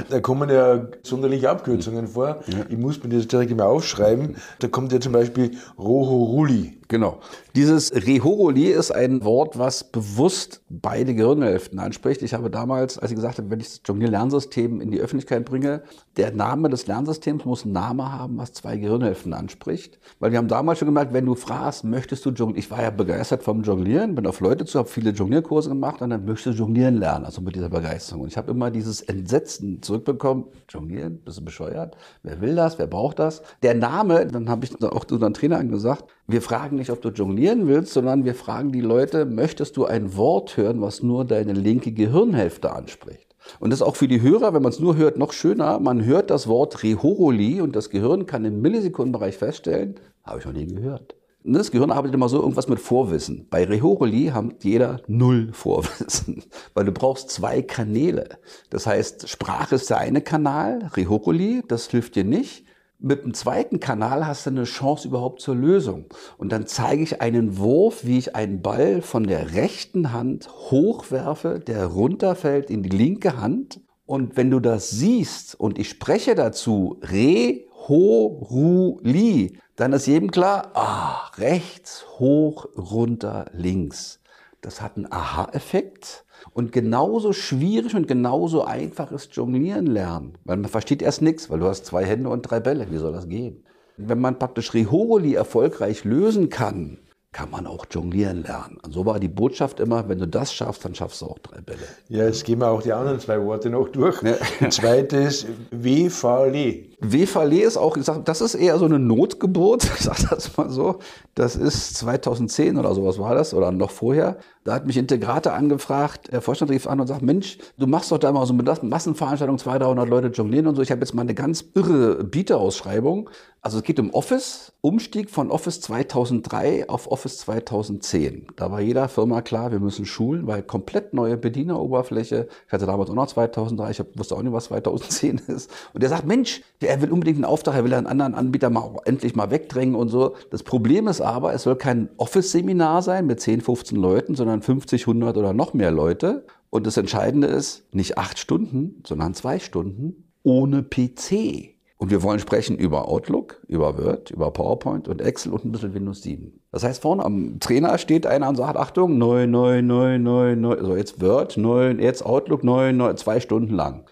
da 0.10 0.22
kommen 0.22 0.50
ja 0.50 0.88
sonderliche 1.04 1.50
Abkürzungen 1.50 2.08
vor. 2.08 2.40
Ich 2.70 2.78
muss 2.78 3.04
mir 3.04 3.10
das 3.10 3.28
direkt 3.28 3.52
immer 3.52 3.66
aufschreiben. 3.66 4.38
Da 4.60 4.70
kommt 4.70 4.94
ja 4.94 5.02
zum 5.02 5.12
Beispiel 5.12 5.52
Rohoruli. 5.78 6.78
Genau. 6.92 7.22
Dieses 7.56 7.94
Rehoroli 7.94 8.66
ist 8.66 8.92
ein 8.92 9.24
Wort, 9.24 9.58
was 9.58 9.86
bewusst 9.86 10.62
beide 10.70 11.16
Gehirnhälften 11.16 11.80
anspricht. 11.80 12.22
Ich 12.22 12.34
habe 12.34 12.50
damals, 12.50 12.98
als 12.98 13.12
ich 13.12 13.16
gesagt 13.16 13.38
habe, 13.38 13.50
wenn 13.50 13.62
ich 13.62 13.70
das 13.70 13.82
Jonglier-Lernsystem 13.86 14.82
in 14.82 14.92
die 14.92 15.00
Öffentlichkeit 15.00 15.46
bringe, 15.46 15.84
der 16.18 16.34
Name 16.34 16.68
des 16.68 16.88
Lernsystems 16.88 17.46
muss 17.46 17.64
einen 17.64 17.72
Namen 17.72 18.12
haben, 18.12 18.38
was 18.38 18.52
zwei 18.52 18.76
Gehirnhälften 18.76 19.34
anspricht. 19.34 20.00
Weil 20.20 20.32
wir 20.32 20.38
haben 20.38 20.50
damals 20.50 20.80
schon 20.80 20.88
gemerkt, 20.88 21.14
wenn 21.14 21.26
du 21.26 21.36
fragst, 21.36 21.86
möchtest 21.86 22.26
du 22.26 22.32
jonglieren? 22.32 22.60
Ich 22.60 22.70
war 22.70 22.82
ja 22.82 22.90
begeistert 22.90 23.44
vom 23.44 23.64
Jonglieren, 23.64 24.14
bin 24.14 24.28
auf 24.28 24.42
Leute 24.42 24.66
zu, 24.66 24.78
habe 24.78 24.90
viele 24.90 25.12
Jonglierkurse 25.12 25.70
gemacht 25.70 26.02
und 26.02 26.10
dann 26.10 26.26
möchtest 26.26 26.58
du 26.58 26.64
jonglieren 26.64 26.98
lernen, 26.98 27.24
also 27.24 27.42
mit 27.42 27.56
dieser 27.56 27.70
Begeisterung. 27.70 28.24
Und 28.24 28.28
ich 28.28 28.38
habe 28.38 28.52
immer 28.52 28.70
dieses 28.70 29.00
Entsetzen 29.00 29.82
zurückbekommen, 29.82 30.44
jonglieren, 30.68 31.22
bist 31.24 31.38
du 31.38 31.46
bescheuert? 31.46 31.96
Wer 32.22 32.42
will 32.42 32.54
das? 32.54 32.78
Wer 32.78 32.88
braucht 32.88 33.20
das? 33.20 33.44
Der 33.64 33.76
Name, 33.76 34.28
dann 34.28 34.50
habe 34.50 34.66
ich 34.66 34.84
auch 34.84 35.06
unseren 35.10 35.34
Trainer 35.34 35.64
gesagt, 35.64 36.04
wir 36.32 36.42
fragen 36.42 36.78
nicht, 36.78 36.90
ob 36.90 37.02
du 37.02 37.10
jonglieren 37.10 37.68
willst, 37.68 37.94
sondern 37.94 38.26
wir 38.26 38.36
fragen 38.36 38.72
die 38.72 38.82
Leute, 38.82 39.26
möchtest 39.26 39.78
du 39.78 39.86
ein 39.86 40.16
Wort 40.16 40.58
hören, 40.58 40.82
was 40.82 41.04
nur 41.04 41.26
deine 41.26 41.54
linke 41.54 41.92
Gehirnhälfte 41.92 42.72
anspricht? 42.72 43.36
Und 43.60 43.72
das 43.72 43.80
ist 43.80 43.86
auch 43.86 43.96
für 43.96 44.08
die 44.08 44.22
Hörer, 44.22 44.54
wenn 44.54 44.62
man 44.62 44.72
es 44.72 44.80
nur 44.80 44.96
hört, 44.96 45.18
noch 45.18 45.34
schöner. 45.34 45.80
Man 45.80 46.06
hört 46.06 46.30
das 46.30 46.48
Wort 46.48 46.84
Rehoroli 46.84 47.62
und 47.62 47.76
das 47.76 47.90
Gehirn 47.90 48.26
kann 48.26 48.46
im 48.46 48.62
Millisekundenbereich 48.62 49.38
feststellen, 49.38 49.96
habe 50.24 50.40
ich 50.40 50.46
noch 50.46 50.54
nie 50.54 50.68
gehört. 50.68 51.16
Das 51.44 51.72
Gehirn 51.72 51.90
arbeitet 51.90 52.14
immer 52.14 52.30
so 52.30 52.40
irgendwas 52.40 52.68
mit 52.68 52.80
Vorwissen. 52.80 53.48
Bei 53.50 53.66
Rehoroli 53.66 54.28
hat 54.28 54.64
jeder 54.64 55.02
null 55.08 55.50
Vorwissen, 55.54 56.44
weil 56.76 56.86
du 56.86 56.92
brauchst 56.92 57.32
zwei 57.32 57.64
Kanäle. 57.64 58.38
Das 58.70 58.86
heißt, 58.86 59.28
Sprache 59.28 59.76
ist 59.76 59.90
der 59.90 59.98
eine 59.98 60.22
Kanal, 60.22 60.92
Rehoroli, 60.96 61.64
das 61.68 61.88
hilft 61.88 62.16
dir 62.16 62.26
nicht. 62.26 62.66
Mit 63.04 63.24
dem 63.24 63.34
zweiten 63.34 63.80
Kanal 63.80 64.28
hast 64.28 64.46
du 64.46 64.52
eine 64.52 64.66
Chance 64.66 65.08
überhaupt 65.08 65.42
zur 65.42 65.56
Lösung. 65.56 66.06
Und 66.38 66.52
dann 66.52 66.68
zeige 66.68 67.02
ich 67.02 67.20
einen 67.20 67.58
Wurf, 67.58 68.06
wie 68.06 68.20
ich 68.20 68.36
einen 68.36 68.62
Ball 68.62 69.02
von 69.02 69.24
der 69.24 69.56
rechten 69.56 70.14
Hand 70.14 70.48
hochwerfe, 70.70 71.60
der 71.60 71.88
runterfällt 71.88 72.70
in 72.70 72.84
die 72.84 72.90
linke 72.96 73.42
Hand. 73.42 73.80
Und 74.06 74.38
wenn 74.38 74.52
du 74.52 74.60
das 74.60 74.92
siehst 74.92 75.60
und 75.60 75.80
ich 75.80 75.90
spreche 75.90 76.36
dazu, 76.36 77.00
Re, 77.02 77.66
Ho, 77.88 78.48
Ru, 78.52 79.00
Li, 79.02 79.58
dann 79.76 79.94
ist 79.94 80.06
jedem 80.06 80.30
klar, 80.30 80.70
ah, 80.76 81.32
rechts, 81.38 82.06
hoch, 82.20 82.68
runter, 82.78 83.46
links. 83.52 84.20
Das 84.62 84.80
hat 84.80 84.96
einen 84.96 85.12
Aha-Effekt. 85.12 86.24
Und 86.54 86.72
genauso 86.72 87.34
schwierig 87.34 87.96
und 87.96 88.08
genauso 88.08 88.64
einfach 88.64 89.12
ist 89.12 89.36
Jonglieren 89.36 89.86
lernen. 89.86 90.34
Weil 90.44 90.58
man 90.58 90.70
versteht 90.70 91.02
erst 91.02 91.22
nichts, 91.22 91.50
weil 91.50 91.60
du 91.60 91.66
hast 91.66 91.86
zwei 91.86 92.06
Hände 92.06 92.30
und 92.30 92.42
drei 92.44 92.60
Bälle. 92.60 92.88
Wie 92.90 92.98
soll 92.98 93.14
das 93.14 93.28
gehen? 93.28 93.64
Wenn 93.98 94.20
man 94.20 94.40
praktisch 94.40 94.74
Rihoroli 94.74 95.36
erfolgreich 95.36 96.04
lösen 96.04 96.50
kann, 96.50 96.98
kann 97.32 97.50
man 97.50 97.66
auch 97.66 97.86
jonglieren 97.90 98.44
lernen. 98.44 98.78
Und 98.84 98.92
so 98.92 99.06
war 99.06 99.20
die 99.20 99.30
Botschaft 99.30 99.80
immer, 99.80 100.10
wenn 100.10 100.20
du 100.20 100.28
das 100.28 100.54
schaffst, 100.54 100.84
dann 100.84 100.96
schaffst 100.96 101.22
du 101.22 101.28
auch 101.28 101.40
drei 101.40 101.62
Bälle. 101.62 101.80
Ja, 102.10 102.26
jetzt 102.26 102.44
gehen 102.44 102.60
wir 102.60 102.70
auch 102.70 102.82
die 102.82 102.92
anderen 102.92 103.20
zwei 103.20 103.42
Worte 103.42 103.70
noch 103.70 103.88
durch. 103.90 104.22
Ja. 104.22 104.36
Zweites, 104.70 105.46
Wefale. 105.72 106.91
Wefale 107.02 107.62
ist 107.62 107.78
auch, 107.78 107.98
ich 107.98 108.06
sag, 108.06 108.26
das 108.26 108.42
ist 108.42 108.54
eher 108.54 108.78
so 108.78 108.86
eine 108.86 109.00
Notgeburt, 109.00 109.84
ich 109.96 110.02
sag 110.02 110.30
das 110.30 110.56
mal 110.56 110.70
so. 110.70 111.00
Das 111.36 111.56
ist 111.56 111.96
2010 111.98 112.78
oder 112.78 112.94
sowas 112.94 113.20
war 113.20 113.34
das, 113.36 113.54
oder 113.54 113.72
noch 113.72 113.92
vorher. 113.92 114.38
Da 114.64 114.76
hat 114.76 114.86
mich 114.86 114.98
Integrator 114.98 115.54
angefragt, 115.54 116.32
der 116.32 116.42
Vorstand 116.42 116.70
rief 116.70 116.86
an 116.86 117.00
und 117.00 117.08
sagt, 117.08 117.24
Mensch, 117.24 117.58
du 117.78 117.88
machst 117.88 118.12
doch 118.12 118.20
da 118.20 118.32
mal 118.32 118.46
so 118.46 118.54
mit 118.54 118.68
Massenveranstaltung, 118.84 119.58
200, 119.58 119.88
300 119.88 120.10
Leute 120.10 120.28
jonglieren 120.28 120.68
und 120.68 120.76
so. 120.76 120.84
Ich 120.84 120.92
habe 120.92 121.02
jetzt 121.02 121.16
mal 121.16 121.24
eine 121.24 121.34
ganz 121.34 121.66
irre 121.74 122.24
Bieterausschreibung. 122.24 123.30
Also 123.64 123.78
es 123.78 123.84
geht 123.84 124.00
um 124.00 124.12
Office, 124.12 124.74
Umstieg 124.82 125.30
von 125.30 125.52
Office 125.52 125.82
2003 125.82 126.90
auf 126.90 127.12
Office 127.12 127.38
2010. 127.40 128.48
Da 128.56 128.72
war 128.72 128.82
jeder 128.82 129.08
Firma 129.08 129.42
klar, 129.42 129.72
wir 129.72 129.80
müssen 129.80 130.06
schulen, 130.06 130.48
weil 130.48 130.64
komplett 130.64 131.14
neue 131.14 131.38
Bedieneroberfläche. 131.38 132.48
Ich 132.66 132.74
hatte 132.74 132.88
damals 132.88 133.12
auch 133.12 133.16
noch 133.16 133.28
2003, 133.28 133.92
ich 133.92 134.04
wusste 134.16 134.36
auch 134.36 134.42
nicht, 134.42 134.54
was 134.54 134.66
2010 134.66 135.38
ist. 135.48 135.72
Und 135.94 136.02
der 136.02 136.10
sagt, 136.10 136.26
Mensch, 136.26 136.62
er 136.92 137.02
will 137.02 137.12
unbedingt 137.12 137.38
einen 137.38 137.46
Auftrag, 137.46 137.76
er 137.76 137.86
will 137.86 137.94
einen 137.94 138.06
anderen 138.06 138.36
Anbieter 138.36 138.70
mal 138.70 138.98
endlich 139.06 139.34
mal 139.34 139.50
wegdrängen 139.50 139.96
und 139.96 140.10
so. 140.10 140.36
Das 140.50 140.62
Problem 140.64 141.08
ist 141.08 141.22
aber, 141.22 141.54
es 141.54 141.64
soll 141.64 141.78
kein 141.78 142.10
Office-Seminar 142.18 143.02
sein 143.02 143.26
mit 143.26 143.40
10, 143.40 143.62
15 143.62 143.98
Leuten, 143.98 144.36
sondern 144.36 144.62
50, 144.62 145.04
100 145.04 145.38
oder 145.38 145.54
noch 145.54 145.74
mehr 145.74 145.92
Leute. 145.92 146.46
Und 146.70 146.86
das 146.86 146.98
Entscheidende 146.98 147.48
ist, 147.48 147.86
nicht 147.94 148.18
acht 148.18 148.40
Stunden, 148.40 149.02
sondern 149.08 149.34
zwei 149.34 149.60
Stunden 149.60 150.32
ohne 150.44 150.84
PC. 150.84 151.76
Und 151.98 152.10
wir 152.10 152.24
wollen 152.24 152.40
sprechen 152.40 152.78
über 152.78 153.08
Outlook, 153.08 153.62
über 153.68 153.98
Word, 153.98 154.32
über 154.32 154.52
PowerPoint 154.52 155.08
und 155.08 155.22
Excel 155.22 155.54
und 155.54 155.64
ein 155.64 155.72
bisschen 155.72 155.94
Windows 155.94 156.24
7. 156.24 156.60
Das 156.72 156.84
heißt, 156.84 157.04
vorne 157.04 157.24
am 157.24 157.60
Trainer 157.60 157.98
steht 158.00 158.26
einer 158.26 158.50
und 158.50 158.56
sagt, 158.56 158.76
Achtung, 158.76 159.18
neu, 159.18 159.48
neu, 159.48 159.82
neu, 159.82 160.18
neu, 160.18 160.56
neu, 160.56 160.78
so 160.82 160.96
jetzt 160.96 161.22
Word, 161.22 161.58
neu, 161.58 161.92
jetzt 161.92 162.26
Outlook, 162.26 162.64
neu, 162.64 162.92
neu, 162.92 163.14
zwei 163.14 163.40
Stunden 163.40 163.76
lang. 163.76 164.06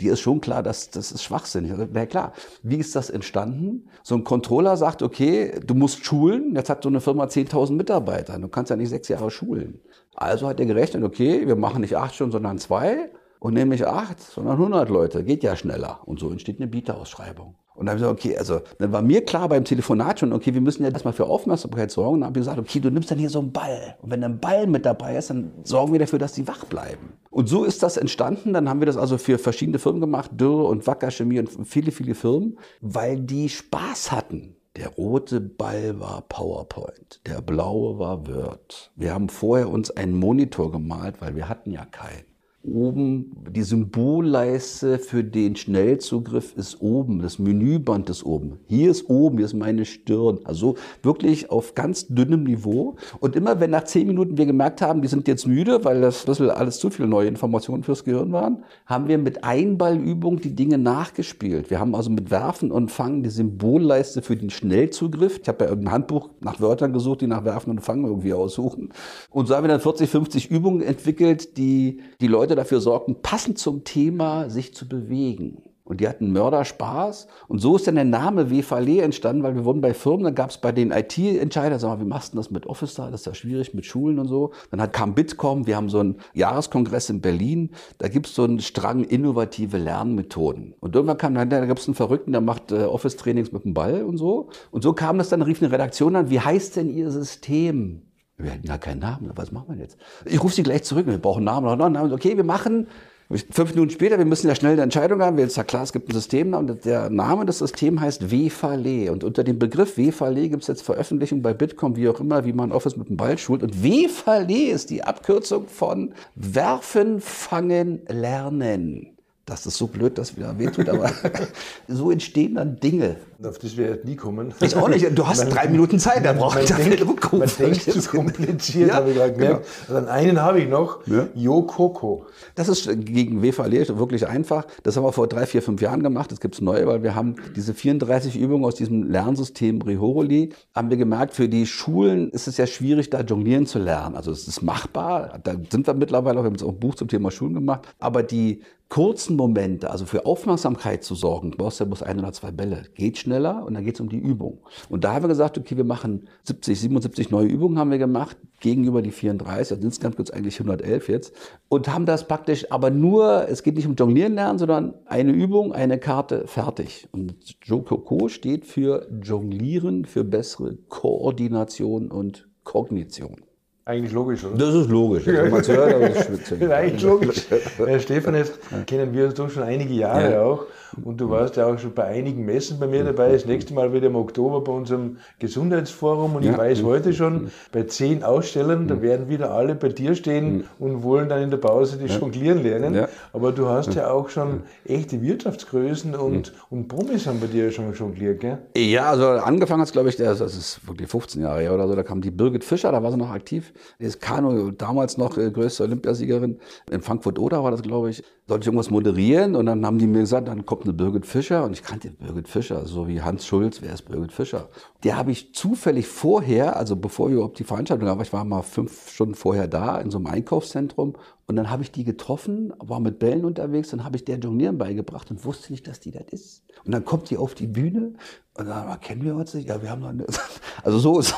Die 0.00 0.08
ist 0.08 0.20
schon 0.20 0.42
klar, 0.42 0.62
dass 0.62 0.90
das 0.90 1.12
ist 1.12 1.22
schwachsinnig. 1.22 1.72
Na 1.92 2.04
klar, 2.04 2.32
wie 2.62 2.76
ist 2.76 2.94
das 2.94 3.08
entstanden? 3.08 3.88
So 4.02 4.14
ein 4.14 4.24
Controller 4.24 4.76
sagt, 4.76 5.02
okay, 5.02 5.58
du 5.64 5.74
musst 5.74 6.04
schulen. 6.04 6.54
Jetzt 6.54 6.68
hat 6.68 6.82
so 6.82 6.90
eine 6.90 7.00
Firma 7.00 7.24
10.000 7.24 7.72
Mitarbeiter. 7.72 8.38
Du 8.38 8.48
kannst 8.48 8.70
ja 8.70 8.76
nicht 8.76 8.90
sechs 8.90 9.08
Jahre 9.08 9.30
schulen. 9.30 9.80
Also 10.14 10.46
hat 10.46 10.60
er 10.60 10.66
gerechnet, 10.66 11.04
okay, 11.04 11.46
wir 11.46 11.56
machen 11.56 11.80
nicht 11.80 11.96
acht 11.96 12.14
Stunden, 12.14 12.32
sondern 12.32 12.58
zwei. 12.58 13.10
Und 13.38 13.54
nämlich 13.54 13.86
acht, 13.86 14.20
sondern 14.20 14.54
100 14.54 14.90
Leute. 14.90 15.24
Geht 15.24 15.42
ja 15.42 15.56
schneller. 15.56 16.00
Und 16.04 16.20
so 16.20 16.30
entsteht 16.30 16.58
eine 16.58 16.66
Bieterausschreibung. 16.68 17.54
Und 17.76 17.86
dann 17.86 17.98
habe 17.98 17.98
ich 17.98 18.02
gesagt, 18.02 18.20
okay, 18.20 18.38
also 18.38 18.60
dann 18.78 18.92
war 18.92 19.02
mir 19.02 19.24
klar 19.24 19.48
beim 19.48 19.64
Telefonat 19.64 20.20
schon, 20.20 20.32
okay, 20.32 20.54
wir 20.54 20.60
müssen 20.60 20.82
ja 20.82 20.90
erstmal 20.90 21.12
für 21.12 21.26
Aufmerksamkeit 21.26 21.90
sorgen. 21.90 22.14
Und 22.14 22.20
dann 22.20 22.28
habe 22.28 22.38
ich 22.38 22.46
gesagt, 22.46 22.58
okay, 22.58 22.80
du 22.80 22.90
nimmst 22.90 23.10
dann 23.10 23.18
hier 23.18 23.30
so 23.30 23.40
einen 23.40 23.52
Ball. 23.52 23.96
Und 24.00 24.10
wenn 24.10 24.24
ein 24.24 24.40
Ball 24.40 24.66
mit 24.66 24.86
dabei 24.86 25.16
ist, 25.16 25.30
dann 25.30 25.52
sorgen 25.62 25.92
wir 25.92 25.98
dafür, 25.98 26.18
dass 26.18 26.32
die 26.32 26.48
wach 26.48 26.64
bleiben. 26.64 27.12
Und 27.30 27.48
so 27.48 27.64
ist 27.64 27.82
das 27.82 27.96
entstanden. 27.96 28.54
Dann 28.54 28.68
haben 28.68 28.80
wir 28.80 28.86
das 28.86 28.96
also 28.96 29.18
für 29.18 29.38
verschiedene 29.38 29.78
Firmen 29.78 30.00
gemacht, 30.00 30.30
Dürr 30.34 30.68
und 30.68 30.86
Wacker 30.86 31.10
Chemie 31.10 31.38
und 31.38 31.50
viele, 31.66 31.92
viele 31.92 32.14
Firmen, 32.14 32.58
weil 32.80 33.20
die 33.20 33.48
Spaß 33.48 34.12
hatten. 34.12 34.56
Der 34.76 34.90
rote 34.90 35.40
Ball 35.40 36.00
war 36.00 36.20
PowerPoint, 36.28 37.22
der 37.24 37.40
blaue 37.40 37.98
war 37.98 38.26
Word. 38.26 38.90
Wir 38.94 39.14
haben 39.14 39.30
vorher 39.30 39.70
uns 39.70 39.90
einen 39.90 40.12
Monitor 40.12 40.70
gemalt, 40.70 41.22
weil 41.22 41.34
wir 41.34 41.48
hatten 41.48 41.72
ja 41.72 41.86
keinen 41.86 42.26
oben, 42.66 43.32
die 43.50 43.62
Symbolleiste 43.62 44.98
für 44.98 45.24
den 45.24 45.56
Schnellzugriff 45.56 46.54
ist 46.56 46.80
oben, 46.80 47.20
das 47.22 47.38
Menüband 47.38 48.10
ist 48.10 48.24
oben. 48.24 48.58
Hier 48.66 48.90
ist 48.90 49.08
oben, 49.08 49.38
hier 49.38 49.46
ist 49.46 49.54
meine 49.54 49.84
Stirn. 49.84 50.40
Also 50.44 50.76
wirklich 51.02 51.50
auf 51.50 51.74
ganz 51.74 52.06
dünnem 52.08 52.44
Niveau. 52.44 52.96
Und 53.20 53.36
immer 53.36 53.60
wenn 53.60 53.70
nach 53.70 53.84
zehn 53.84 54.06
Minuten 54.06 54.36
wir 54.36 54.46
gemerkt 54.46 54.82
haben, 54.82 55.02
die 55.02 55.08
sind 55.08 55.28
jetzt 55.28 55.46
müde, 55.46 55.84
weil 55.84 56.00
das 56.00 56.22
Schlüssel 56.22 56.50
alles 56.50 56.78
zu 56.78 56.90
viele 56.90 57.08
neue 57.08 57.28
Informationen 57.28 57.82
fürs 57.82 58.04
Gehirn 58.04 58.32
waren, 58.32 58.64
haben 58.86 59.08
wir 59.08 59.18
mit 59.18 59.44
Einballübung 59.44 60.40
die 60.40 60.54
Dinge 60.54 60.78
nachgespielt. 60.78 61.70
Wir 61.70 61.78
haben 61.78 61.94
also 61.94 62.10
mit 62.10 62.30
Werfen 62.30 62.72
und 62.72 62.90
Fangen 62.90 63.22
die 63.22 63.30
Symbolleiste 63.30 64.22
für 64.22 64.36
den 64.36 64.50
Schnellzugriff. 64.50 65.38
Ich 65.40 65.48
habe 65.48 65.64
ja 65.64 65.70
irgendein 65.70 65.94
Handbuch 65.94 66.30
nach 66.40 66.60
Wörtern 66.60 66.92
gesucht, 66.92 67.20
die 67.20 67.26
nach 67.26 67.44
Werfen 67.44 67.70
und 67.70 67.80
Fangen 67.80 68.04
irgendwie 68.04 68.32
aussuchen. 68.32 68.90
Und 69.30 69.46
so 69.46 69.54
haben 69.54 69.64
wir 69.64 69.68
dann 69.68 69.80
40, 69.80 70.08
50 70.10 70.50
Übungen 70.50 70.82
entwickelt, 70.82 71.56
die 71.56 72.00
die 72.20 72.26
Leute 72.26 72.55
dafür 72.56 72.80
sorgten, 72.80 73.22
passend 73.22 73.58
zum 73.58 73.84
Thema 73.84 74.50
sich 74.50 74.74
zu 74.74 74.88
bewegen. 74.88 75.62
Und 75.86 76.00
die 76.00 76.08
hatten 76.08 76.32
Mörderspaß. 76.32 77.28
Und 77.46 77.60
so 77.60 77.76
ist 77.76 77.86
dann 77.86 77.94
der 77.94 78.04
Name 78.04 78.50
WVLE 78.50 79.02
entstanden, 79.02 79.44
weil 79.44 79.54
wir 79.54 79.64
wurden 79.64 79.80
bei 79.80 79.94
Firmen, 79.94 80.24
da 80.24 80.30
gab 80.30 80.50
es 80.50 80.58
bei 80.58 80.72
den 80.72 80.90
IT-Entscheidern, 80.90 81.78
sag 81.78 81.90
mal, 81.90 82.00
wie 82.00 82.08
machst 82.08 82.32
du 82.32 82.38
das 82.38 82.50
mit 82.50 82.66
Office 82.66 82.94
da? 82.96 83.08
Das 83.08 83.20
ist 83.20 83.26
ja 83.26 83.34
schwierig 83.34 83.72
mit 83.72 83.86
Schulen 83.86 84.18
und 84.18 84.26
so. 84.26 84.50
Dann 84.72 84.80
hat, 84.80 84.92
kam 84.92 85.14
Bitkom, 85.14 85.68
wir 85.68 85.76
haben 85.76 85.88
so 85.88 86.00
einen 86.00 86.16
Jahreskongress 86.34 87.08
in 87.08 87.20
Berlin. 87.20 87.70
Da 87.98 88.08
gibt 88.08 88.26
es 88.26 88.34
so 88.34 88.42
einen 88.42 88.58
Strang 88.58 89.04
innovative 89.04 89.78
Lernmethoden. 89.78 90.74
Und 90.80 90.96
irgendwann 90.96 91.18
kam 91.18 91.34
dann, 91.34 91.50
da 91.50 91.64
gab 91.64 91.78
es 91.78 91.86
einen 91.86 91.94
Verrückten, 91.94 92.32
der 92.32 92.40
macht 92.40 92.72
äh, 92.72 92.82
Office-Trainings 92.82 93.52
mit 93.52 93.64
dem 93.64 93.72
Ball 93.72 94.02
und 94.02 94.16
so. 94.16 94.48
Und 94.72 94.82
so 94.82 94.92
kam 94.92 95.18
das 95.18 95.28
dann, 95.28 95.40
rief 95.40 95.62
eine 95.62 95.70
Redaktion 95.70 96.16
an, 96.16 96.30
wie 96.30 96.40
heißt 96.40 96.74
denn 96.74 96.90
Ihr 96.90 97.12
System? 97.12 98.02
Wir 98.38 98.52
hatten 98.52 98.66
ja 98.66 98.78
keinen 98.78 99.00
Namen. 99.00 99.30
Was 99.34 99.50
machen 99.50 99.66
wir 99.68 99.76
jetzt? 99.76 99.96
Ich 100.24 100.42
rufe 100.42 100.54
sie 100.54 100.62
gleich 100.62 100.82
zurück. 100.82 101.06
Wir 101.06 101.18
brauchen 101.18 101.46
einen 101.48 101.64
Namen. 101.64 101.78
Noch 101.78 101.86
einen 101.86 101.94
Namen. 101.94 102.12
Okay, 102.12 102.36
wir 102.36 102.44
machen. 102.44 102.86
Fünf 103.28 103.74
Minuten 103.74 103.90
später, 103.90 104.18
wir 104.18 104.24
müssen 104.24 104.46
ja 104.46 104.54
schnell 104.54 104.74
eine 104.74 104.82
Entscheidung 104.82 105.20
haben. 105.20 105.36
Ist 105.38 105.56
ja 105.56 105.64
klar, 105.64 105.82
es 105.82 105.92
gibt 105.92 106.08
ein 106.08 106.14
System 106.14 106.54
und 106.54 106.84
der 106.84 107.10
Name 107.10 107.44
des 107.44 107.58
Systems 107.58 108.00
heißt 108.00 108.30
WFALE. 108.30 109.10
Und 109.10 109.24
unter 109.24 109.42
dem 109.42 109.58
Begriff 109.58 109.98
WFALE 109.98 110.48
gibt 110.48 110.62
es 110.62 110.68
jetzt 110.68 110.82
Veröffentlichungen 110.82 111.42
bei 111.42 111.52
Bitkom, 111.52 111.96
wie 111.96 112.08
auch 112.08 112.20
immer, 112.20 112.44
wie 112.44 112.52
man 112.52 112.70
Office 112.70 112.96
mit 112.96 113.08
dem 113.08 113.16
Ball 113.16 113.36
schult. 113.36 113.64
Und 113.64 113.82
WFALE 113.82 114.70
ist 114.70 114.90
die 114.90 115.02
Abkürzung 115.02 115.66
von 115.66 116.14
Werfen, 116.36 117.20
Fangen, 117.20 118.02
Lernen. 118.06 119.16
Das 119.44 119.66
ist 119.66 119.76
so 119.76 119.88
blöd, 119.88 120.18
dass 120.18 120.36
wieder 120.36 120.58
wehtut, 120.58 120.88
aber 120.88 121.10
so 121.88 122.12
entstehen 122.12 122.56
dann 122.56 122.78
Dinge. 122.78 123.16
Auf 123.44 123.58
das 123.58 123.76
wir 123.76 124.00
nie 124.04 124.16
kommen. 124.16 124.54
Ich 124.62 124.74
auch 124.76 124.88
nicht. 124.88 125.06
Du 125.16 125.26
hast 125.26 125.38
man, 125.44 125.50
drei 125.50 125.68
Minuten 125.68 125.98
Zeit, 125.98 126.24
da 126.24 126.32
braucht 126.32 126.58
ich 126.58 126.68
dafür 126.68 127.06
Rückruf. 127.06 127.40
Man 127.40 127.50
denkt 127.58 127.82
zu 127.82 128.00
kompliziert, 128.08 128.88
ja, 128.88 128.94
habe 128.94 129.10
ich 129.10 129.16
gerade 129.16 129.32
gemerkt. 129.32 129.66
Genau. 129.86 129.98
Also 129.98 130.10
einen 130.10 130.40
habe 130.40 130.60
ich 130.60 130.68
noch, 130.68 131.06
ja. 131.06 131.28
Yokoko. 131.34 132.26
Das 132.54 132.68
ist 132.68 132.88
gegen 133.04 133.42
WVLE 133.42 133.98
wirklich 133.98 134.26
einfach. 134.26 134.66
Das 134.82 134.96
haben 134.96 135.04
wir 135.04 135.12
vor 135.12 135.26
drei, 135.26 135.44
vier, 135.46 135.60
fünf 135.60 135.82
Jahren 135.82 136.02
gemacht. 136.02 136.32
Das 136.32 136.40
gibt 136.40 136.54
es 136.54 136.60
neu, 136.62 136.86
weil 136.86 137.02
wir 137.02 137.14
haben 137.14 137.36
diese 137.54 137.74
34 137.74 138.36
Übungen 138.36 138.64
aus 138.64 138.74
diesem 138.74 139.10
Lernsystem 139.10 139.82
Rihoroli, 139.82 140.54
haben 140.74 140.88
wir 140.88 140.96
gemerkt, 140.96 141.34
für 141.34 141.48
die 141.48 141.66
Schulen 141.66 142.30
ist 142.30 142.48
es 142.48 142.56
ja 142.56 142.66
schwierig, 142.66 143.10
da 143.10 143.20
jonglieren 143.20 143.66
zu 143.66 143.78
lernen. 143.78 144.16
Also 144.16 144.30
es 144.30 144.48
ist 144.48 144.62
machbar. 144.62 145.40
Da 145.44 145.54
sind 145.70 145.86
wir 145.86 145.94
mittlerweile, 145.94 146.38
wir 146.38 146.44
haben 146.44 146.54
jetzt 146.54 146.64
auch 146.64 146.72
ein 146.72 146.80
Buch 146.80 146.94
zum 146.94 147.08
Thema 147.08 147.30
Schulen 147.30 147.54
gemacht. 147.54 147.86
Aber 147.98 148.22
die 148.22 148.62
kurzen 148.88 149.36
Momente, 149.36 149.90
also 149.90 150.06
für 150.06 150.26
Aufmerksamkeit 150.26 151.02
zu 151.02 151.14
sorgen, 151.14 151.50
du 151.50 151.58
brauchst 151.58 151.80
ja 151.80 151.86
bloß 151.86 152.02
ein 152.02 152.18
oder 152.18 152.32
zwei 152.32 152.52
Bälle, 152.52 152.84
geht 152.94 153.18
schneller 153.26 153.64
und 153.66 153.74
dann 153.74 153.84
geht 153.84 153.94
es 153.96 154.00
um 154.00 154.08
die 154.08 154.18
Übung. 154.18 154.58
Und 154.88 155.04
da 155.04 155.14
haben 155.14 155.24
wir 155.24 155.28
gesagt, 155.28 155.58
okay, 155.58 155.76
wir 155.76 155.84
machen 155.84 156.28
70, 156.44 156.80
77 156.80 157.30
neue 157.30 157.46
Übungen 157.46 157.78
haben 157.78 157.90
wir 157.90 157.98
gemacht, 157.98 158.36
gegenüber 158.60 159.02
die 159.02 159.10
34, 159.10 159.72
also 159.72 159.84
insgesamt 159.84 160.16
gibt 160.16 160.28
es 160.28 160.34
eigentlich 160.34 160.58
111 160.60 161.08
jetzt, 161.08 161.34
und 161.68 161.92
haben 161.92 162.06
das 162.06 162.28
praktisch, 162.28 162.70
aber 162.70 162.90
nur, 162.90 163.48
es 163.48 163.62
geht 163.62 163.74
nicht 163.76 163.86
um 163.86 163.96
Jonglieren 163.96 164.34
lernen, 164.34 164.58
sondern 164.58 164.94
eine 165.06 165.32
Übung, 165.32 165.72
eine 165.72 165.98
Karte, 165.98 166.46
fertig. 166.46 167.08
Und 167.12 167.34
Jokoko 167.62 168.28
steht 168.28 168.64
für 168.64 169.08
Jonglieren, 169.22 170.04
für 170.04 170.24
bessere 170.24 170.76
Koordination 170.88 172.10
und 172.10 172.48
Kognition. 172.64 173.42
Eigentlich 173.88 174.12
logisch, 174.12 174.44
oder? 174.44 174.56
Das 174.56 174.74
ist 174.74 174.90
logisch. 174.90 175.28
Also, 175.28 175.48
man 175.48 175.64
hört, 175.64 175.94
aber 175.94 176.08
das 176.08 176.28
ist 176.28 176.52
eigentlich 176.72 177.02
logisch. 177.02 177.46
Herr 177.76 178.00
Stefan, 178.00 178.34
jetzt 178.34 178.58
kennen 178.84 179.12
wir 179.12 179.26
uns 179.26 179.34
doch 179.34 179.48
schon 179.48 179.62
einige 179.62 179.94
Jahre 179.94 180.32
ja. 180.32 180.42
auch. 180.42 180.66
Und 181.04 181.20
du 181.20 181.30
warst 181.30 181.54
ja 181.56 181.66
auch 181.66 181.78
schon 181.78 181.92
bei 181.92 182.04
einigen 182.04 182.44
Messen 182.44 182.80
bei 182.80 182.88
mir 182.88 183.04
dabei. 183.04 183.30
Das 183.30 183.44
nächste 183.44 183.74
Mal 183.74 183.92
wieder 183.92 184.08
im 184.08 184.16
Oktober 184.16 184.62
bei 184.62 184.72
unserem 184.72 185.18
Gesundheitsforum. 185.38 186.34
Und 186.34 186.44
ja. 186.44 186.52
ich 186.52 186.58
weiß 186.58 186.82
heute 186.82 187.12
schon, 187.12 187.52
bei 187.70 187.84
zehn 187.84 188.24
Ausstellern, 188.24 188.88
da 188.88 189.02
werden 189.02 189.28
wieder 189.28 189.52
alle 189.52 189.76
bei 189.76 189.88
dir 189.88 190.16
stehen 190.16 190.64
und 190.80 191.04
wollen 191.04 191.28
dann 191.28 191.42
in 191.42 191.50
der 191.50 191.58
Pause 191.58 191.96
die 191.98 192.12
Jonglieren 192.12 192.64
lernen. 192.64 192.94
Ja. 192.94 193.08
Aber 193.32 193.52
du 193.52 193.68
hast 193.68 193.94
ja 193.94 194.10
auch 194.10 194.30
schon 194.30 194.62
echte 194.84 195.22
Wirtschaftsgrößen 195.22 196.16
und, 196.16 196.52
und 196.70 196.88
Promis 196.88 197.26
haben 197.28 197.38
bei 197.38 197.46
dir 197.46 197.70
schon 197.70 197.94
jongliert, 197.94 198.40
gell? 198.40 198.58
Ja, 198.76 199.10
also 199.10 199.28
angefangen 199.28 199.82
hat 199.82 199.88
es, 199.88 199.92
glaube 199.92 200.08
ich, 200.08 200.16
das 200.16 200.40
ist 200.40 200.80
wirklich 200.88 201.08
15 201.08 201.42
Jahre 201.42 201.60
her 201.60 201.74
oder 201.74 201.86
so. 201.86 201.94
Da 201.94 202.02
kam 202.02 202.20
die 202.20 202.32
Birgit 202.32 202.64
Fischer, 202.64 202.90
da 202.90 203.00
war 203.00 203.12
sie 203.12 203.18
noch 203.18 203.30
aktiv. 203.30 203.72
Ist 203.98 204.20
Kanu, 204.20 204.70
damals 204.72 205.16
noch 205.16 205.36
äh, 205.38 205.50
größte 205.50 205.84
Olympiasiegerin. 205.84 206.60
In 206.90 207.02
Frankfurt-Oder 207.02 207.62
war 207.64 207.70
das, 207.70 207.82
glaube 207.82 208.10
ich. 208.10 208.22
Sollte 208.48 208.62
ich 208.62 208.66
irgendwas 208.68 208.90
moderieren 208.90 209.56
und 209.56 209.66
dann 209.66 209.84
haben 209.84 209.98
die 209.98 210.06
mir 210.06 210.20
gesagt, 210.20 210.46
dann 210.46 210.64
kommt 210.64 210.84
eine 210.84 210.92
Birgit 210.92 211.26
Fischer 211.26 211.64
und 211.64 211.72
ich 211.72 211.82
kannte 211.82 212.10
Birgit 212.10 212.46
Fischer, 212.46 212.86
so 212.86 213.08
wie 213.08 213.20
Hans 213.20 213.44
Schulz, 213.44 213.82
wer 213.82 213.92
ist 213.92 214.02
Birgit 214.02 214.30
Fischer? 214.30 214.68
Der 215.02 215.16
habe 215.16 215.32
ich 215.32 215.52
zufällig 215.52 216.06
vorher, 216.06 216.76
also 216.76 216.94
bevor 216.94 217.28
wir 217.28 217.34
überhaupt 217.34 217.58
die 217.58 217.64
Veranstaltung 217.64 218.08
haben, 218.08 218.20
ich 218.22 218.32
war 218.32 218.44
mal 218.44 218.62
fünf 218.62 219.10
Stunden 219.10 219.34
vorher 219.34 219.66
da 219.66 220.00
in 220.00 220.12
so 220.12 220.18
einem 220.18 220.28
Einkaufszentrum 220.28 221.14
und 221.48 221.56
dann 221.56 221.70
habe 221.70 221.82
ich 221.82 221.90
die 221.90 222.04
getroffen, 222.04 222.72
war 222.78 223.00
mit 223.00 223.18
Bällen 223.18 223.44
unterwegs, 223.44 223.90
dann 223.90 224.04
habe 224.04 224.16
ich 224.16 224.24
der 224.24 224.38
Jonglieren 224.38 224.78
beigebracht 224.78 225.28
und 225.32 225.44
wusste 225.44 225.72
nicht, 225.72 225.88
dass 225.88 225.98
die 225.98 226.12
das 226.12 226.26
ist. 226.30 226.62
Und 226.84 226.92
dann 226.92 227.04
kommt 227.04 227.30
die 227.30 227.36
auf 227.36 227.54
die 227.54 227.66
Bühne 227.66 228.14
und 228.58 228.68
dann 228.68 229.00
kennen 229.00 229.24
wir 229.24 229.34
uns 229.34 229.54
nicht? 229.54 229.68
Ja, 229.68 229.82
wir 229.82 229.90
haben 229.90 230.00
noch 230.00 230.08
eine. 230.08 230.26
Also 230.82 230.98
so 230.98 231.18
ist. 231.18 231.34